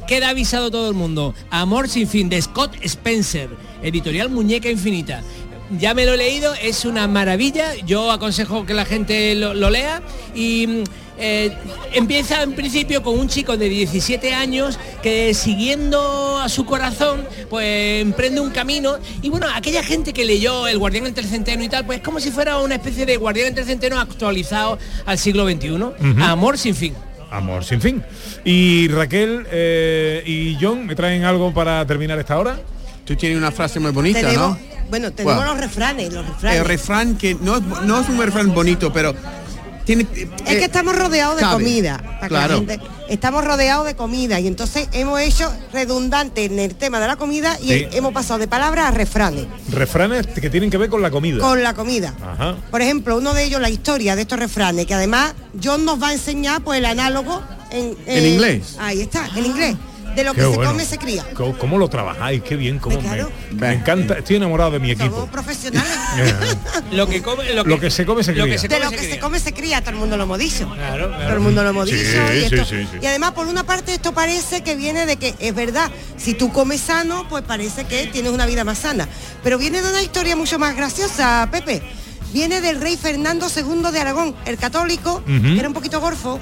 [0.08, 1.34] queda avisado todo el mundo.
[1.50, 3.50] Amor sin fin de Scott Spencer,
[3.82, 5.24] editorial Muñeca Infinita.
[5.72, 7.76] Ya me lo he leído, es una maravilla.
[7.86, 10.02] Yo aconsejo que la gente lo, lo lea
[10.34, 10.84] y mm,
[11.20, 11.52] eh,
[11.94, 18.02] empieza en principio con un chico de 17 años que siguiendo a su corazón pues
[18.02, 21.70] emprende un camino y bueno aquella gente que leyó el guardián entre el centeno y
[21.70, 25.18] tal pues es como si fuera una especie de guardián entre el centeno actualizado al
[25.18, 26.94] siglo XXI amor sin fin
[27.30, 28.04] Amor sin fin.
[28.46, 32.58] Y Raquel eh, y John, ¿me traen algo para terminar esta hora?
[33.08, 34.60] Tú tienes una frase muy bonita, Tenemos, ¿no?
[34.90, 36.60] bueno, tenemos los refranes, los refranes.
[36.60, 39.16] El refrán que no, es- no es un refrán bonito, pero
[39.86, 40.06] tiene...
[40.14, 41.54] es que estamos rodeados de cabe.
[41.64, 41.98] comida.
[41.98, 42.56] para que la Claro.
[42.56, 47.16] gente- estamos rodeados de comida y entonces hemos hecho redundante en el tema de la
[47.16, 47.88] comida y Sí.
[47.94, 51.40] hemos pasado de palabras a refranes Refranes que tienen que ver con la comida.
[51.40, 52.14] con la comida.
[52.22, 52.58] Ajá.
[52.70, 55.34] Por ejemplo, uno de ellos, la historia de estos refranes, que además
[55.64, 57.42] John nos va a enseñar pues el análogo
[57.72, 58.76] en, En eh, inglés.
[58.80, 59.76] Ahí está, en inglés.
[60.18, 61.24] De lo Qué que se come se cría.
[61.36, 62.42] ¿Cómo, cómo lo trabajáis?
[62.42, 63.32] Qué bien, cómo me, Claro.
[63.52, 64.18] me encanta.
[64.18, 65.28] Estoy enamorado de mi equipo.
[65.28, 65.92] Profesionales.
[66.92, 68.56] lo que come lo que, Lo que se come se lo cría.
[68.56, 70.40] que se de lo se que se come se cría, todo el mundo lo hemos
[70.40, 70.68] dicho.
[70.74, 71.24] Claro, claro.
[71.24, 71.98] Todo el mundo lo hemos dicho.
[72.00, 72.98] sí, y, esto- sí, sí.
[73.00, 76.52] y además, por una parte, esto parece que viene de que es verdad, si tú
[76.52, 79.08] comes sano, pues parece que tienes una vida más sana.
[79.44, 81.84] Pero viene de una historia mucho más graciosa, Pepe.
[82.34, 86.40] Viene del rey Fernando II de Aragón, el católico, que era un poquito gorfo.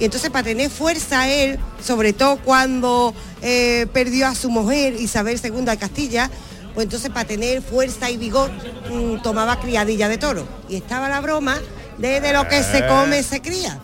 [0.00, 5.40] Y entonces para tener fuerza él, sobre todo cuando eh, perdió a su mujer Isabel
[5.42, 6.30] II de Castilla,
[6.74, 8.50] pues entonces para tener fuerza y vigor
[8.90, 10.46] mm, tomaba criadilla de toro.
[10.68, 11.58] Y estaba la broma
[11.98, 12.86] de, de lo que se Eh.
[12.88, 13.80] come se cría.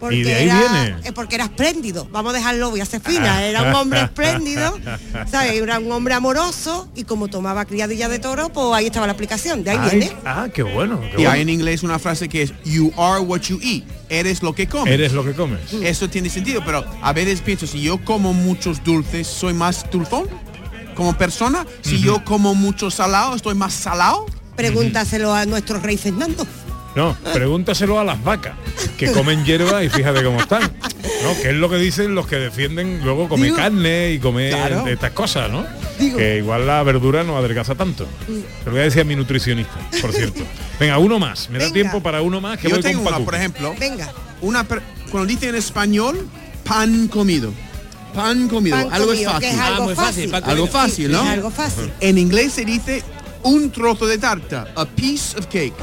[0.00, 0.96] Porque Y de ahí era, viene.
[1.04, 4.78] eh, porque era espléndido, vamos a dejarlo, voy a ser fina, era un hombre espléndido,
[5.30, 5.52] ¿sabes?
[5.52, 9.62] Era un hombre amoroso y como tomaba criadilla de toro, pues ahí estaba la aplicación,
[9.62, 10.12] de ahí Ay, viene.
[10.24, 10.98] ah, qué bueno.
[11.00, 11.30] qué Y bueno.
[11.32, 13.84] hay en inglés una frase que es You are what you eat.
[14.08, 14.92] Eres lo que comes.
[14.92, 15.60] Eres lo que comes.
[15.82, 20.26] Eso tiene sentido, pero a veces pienso, si yo como muchos dulces, ¿soy más dulzón?
[20.96, 24.26] como persona, si yo como mucho salado, estoy más salado.
[24.56, 26.46] Pregúntaselo a nuestro rey Fernando.
[26.96, 28.54] No, pregúntaselo a las vacas,
[28.98, 30.62] que comen hierba y fíjate cómo están.
[30.62, 31.40] ¿no?
[31.40, 34.86] Que es lo que dicen los que defienden luego comer Digo- carne y comer Claro.
[34.88, 35.64] estas cosas, ¿no?
[35.98, 38.06] Digo- Que igual la verdura no adelgaza tanto.
[38.26, 38.32] Te
[38.64, 40.42] lo voy a decir a mi nutricionista, por cierto.
[40.80, 41.48] Venga, uno más.
[41.50, 43.24] Me da tiempo para uno más que yo voy tengo con una, Paco.
[43.26, 43.74] por ejemplo.
[43.78, 44.10] Venga.
[44.40, 44.64] Una
[45.10, 46.26] cuando dice en español,
[46.64, 47.52] pan comido.
[48.14, 48.76] Pan comido.
[48.76, 49.48] Pan algo comido, es fácil.
[49.50, 50.50] es algo Ah, muy fácil, fácil.
[50.50, 50.66] Algo
[51.12, 51.22] ¿no?
[51.22, 51.92] es algo fácil.
[52.00, 53.02] En inglés se dice
[53.42, 54.68] un trozo de tarta.
[54.74, 55.74] A piece of cake.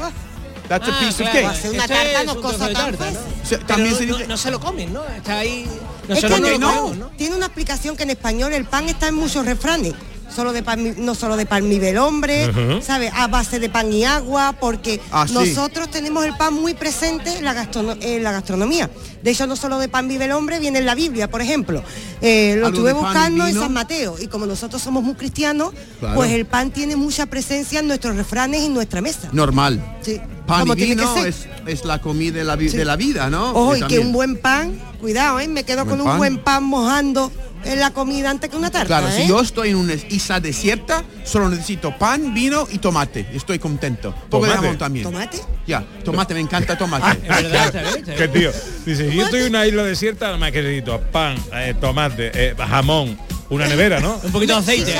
[0.68, 1.30] That's a Ah, piece claro.
[1.30, 1.46] of cake.
[1.58, 3.18] Hacer una Esto tarta es no un cosa trozo de tan tarta, ¿no?
[3.18, 3.32] fácil.
[3.42, 5.04] O sea, Pero también no, se no- dice- no se lo comen, ¿no?
[5.06, 5.66] Está ahí.
[6.08, 7.10] No Es se que lo no, comemos, no, ¿no?
[7.16, 9.94] tiene una explicación que en español el pan está en muchos refranes.
[10.34, 12.82] Solo de pan, no solo de pan mi el hombre, Ujú.
[12.82, 13.10] ¿sabes?
[13.14, 15.32] A base de pan y agua, porque Ah, sí.
[15.32, 18.90] nosotros tenemos el pan muy presente en la, gastrono- en la gastronomía.
[19.22, 21.82] De hecho, no solo de pan vive el hombre, viene en la Biblia, por ejemplo.
[22.20, 23.54] Eh, lo estuve buscando en.
[23.54, 24.16] San Mateo.
[24.20, 26.14] Y como nosotros somos muy cristianos, Claro.
[26.14, 29.30] pues el pan tiene mucha presencia en nuestros refranes y en nuestra mesa.
[29.32, 29.82] Normal.
[30.02, 30.20] Sí.
[30.48, 31.26] Pan Como y tiene que vino ser.
[31.28, 32.76] es, es la comida de la, vi- Sí.
[32.78, 33.50] de la vida, ¿no?
[33.52, 35.46] Ojo, Y que un buen pan, cuidado, ¿eh?
[35.46, 36.18] Me quedo Buen con un pan.
[36.18, 37.30] buen pan mojando
[37.64, 38.86] en la comida antes que una tarta.
[38.86, 39.12] Claro, ¿eh?
[39.22, 43.28] si yo estoy en una isla desierta, solo necesito pan, vino y tomate.
[43.34, 44.14] Estoy contento.
[44.30, 44.56] Poco de Tomate.
[44.66, 45.04] jamón también.
[45.04, 45.38] ¿Tomate?
[45.66, 47.20] Ya, tomate, me encanta tomate.
[47.22, 48.04] Es verdad, bien.
[48.16, 48.50] ¿Qué tío?
[48.86, 52.54] Dice, yo estoy en una isla desierta, nada más que necesito pan, eh, tomate, eh,
[52.56, 53.18] jamón,
[53.50, 54.18] una nevera, ¿no?
[54.22, 54.94] Un poquito de aceite.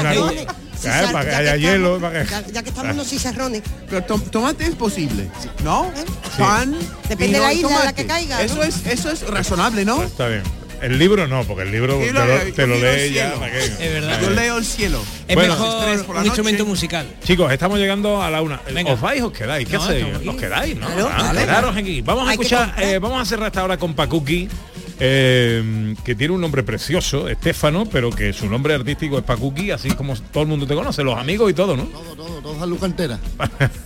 [0.82, 3.62] Claro, para que haya hielo, para que- Ya, ya que estamos en los chicharrones.
[3.88, 5.28] Pero tom- tomate es posible,
[5.64, 5.90] ¿no?
[6.38, 6.74] Pan,
[7.08, 8.62] Depende de la isla a la que caiga, Eso ¿no?
[8.62, 10.02] es, eso es razonable, ¿no?
[10.02, 10.42] Está bien.
[10.80, 13.34] El libro no, porque el libro te lo- te lo lee ya.
[13.80, 14.20] Es verdad.
[14.22, 15.02] Yo leo el cielo.
[15.26, 15.54] Es Bueno.
[15.54, 16.26] mejor por la un noche.
[16.28, 17.06] instrumento musical.
[17.24, 18.60] Chicos, estamos llegando a la una.
[18.72, 18.92] Venga.
[18.92, 19.66] ¿Os vais o os quedáis?
[19.68, 20.04] ¿Qué No, hacéis?
[20.28, 20.76] ¿Os quedáis?
[20.76, 20.86] ¿no?
[20.86, 21.40] Claro, Ah, vale.
[21.40, 22.00] quedaros aquí.
[22.02, 24.48] Vamos a Hay escuchar, eh, vamos a cerrar esta hora con Pacuki,
[25.00, 29.90] eh, que tiene un nombre precioso, Estefano, pero que su nombre artístico es Pacuki, así
[29.90, 31.84] como todo el mundo te conoce, los amigos y todo, ¿no?
[31.84, 33.18] Todo, todo, todo San Lucas entera.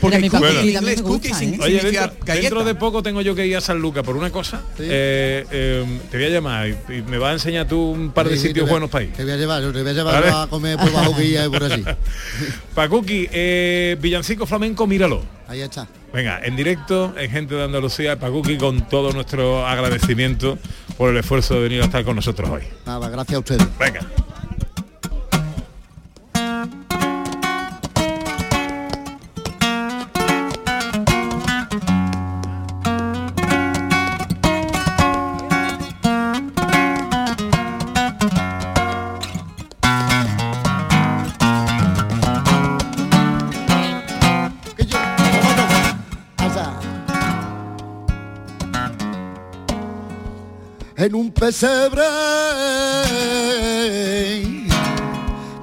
[0.00, 1.58] Porque mi gusta, sin- ¿eh?
[1.62, 4.62] Oye, dentro, dentro de poco tengo yo que ir a San Luca por una cosa.
[4.76, 4.84] Sí.
[4.86, 8.28] Eh, eh, te voy a llamar y, y me vas a enseñar tú un par
[8.28, 9.12] de Sí, sí, sitios a- buenos para ir.
[9.12, 10.32] Te voy a llevar, te voy a llevar Vale.
[10.36, 11.82] a comer por bajo guía y por así.
[12.74, 15.22] Pacuki, eh, Villancico Flamenco, míralo.
[15.48, 15.86] Ahí está.
[16.12, 20.58] Venga, en directo, en Gente de Andalucía, Pacuki, con todo nuestro agradecimiento
[20.96, 22.62] por el esfuerzo de venir a estar con nosotros hoy.
[22.84, 23.78] Nada, gracias a ustedes.
[23.78, 24.00] Venga.
[51.40, 52.04] Pesebre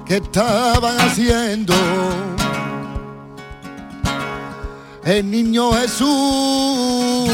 [0.04, 1.72] que estaban haciendo
[5.04, 7.30] el niño Jesús,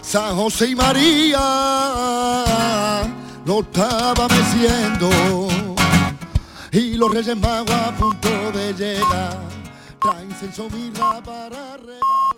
[0.00, 1.38] San José y María
[3.44, 5.10] lo estaba meciendo
[6.72, 9.38] y los reyes magos a punto de llegar
[10.00, 12.31] traen censo mirra para regar.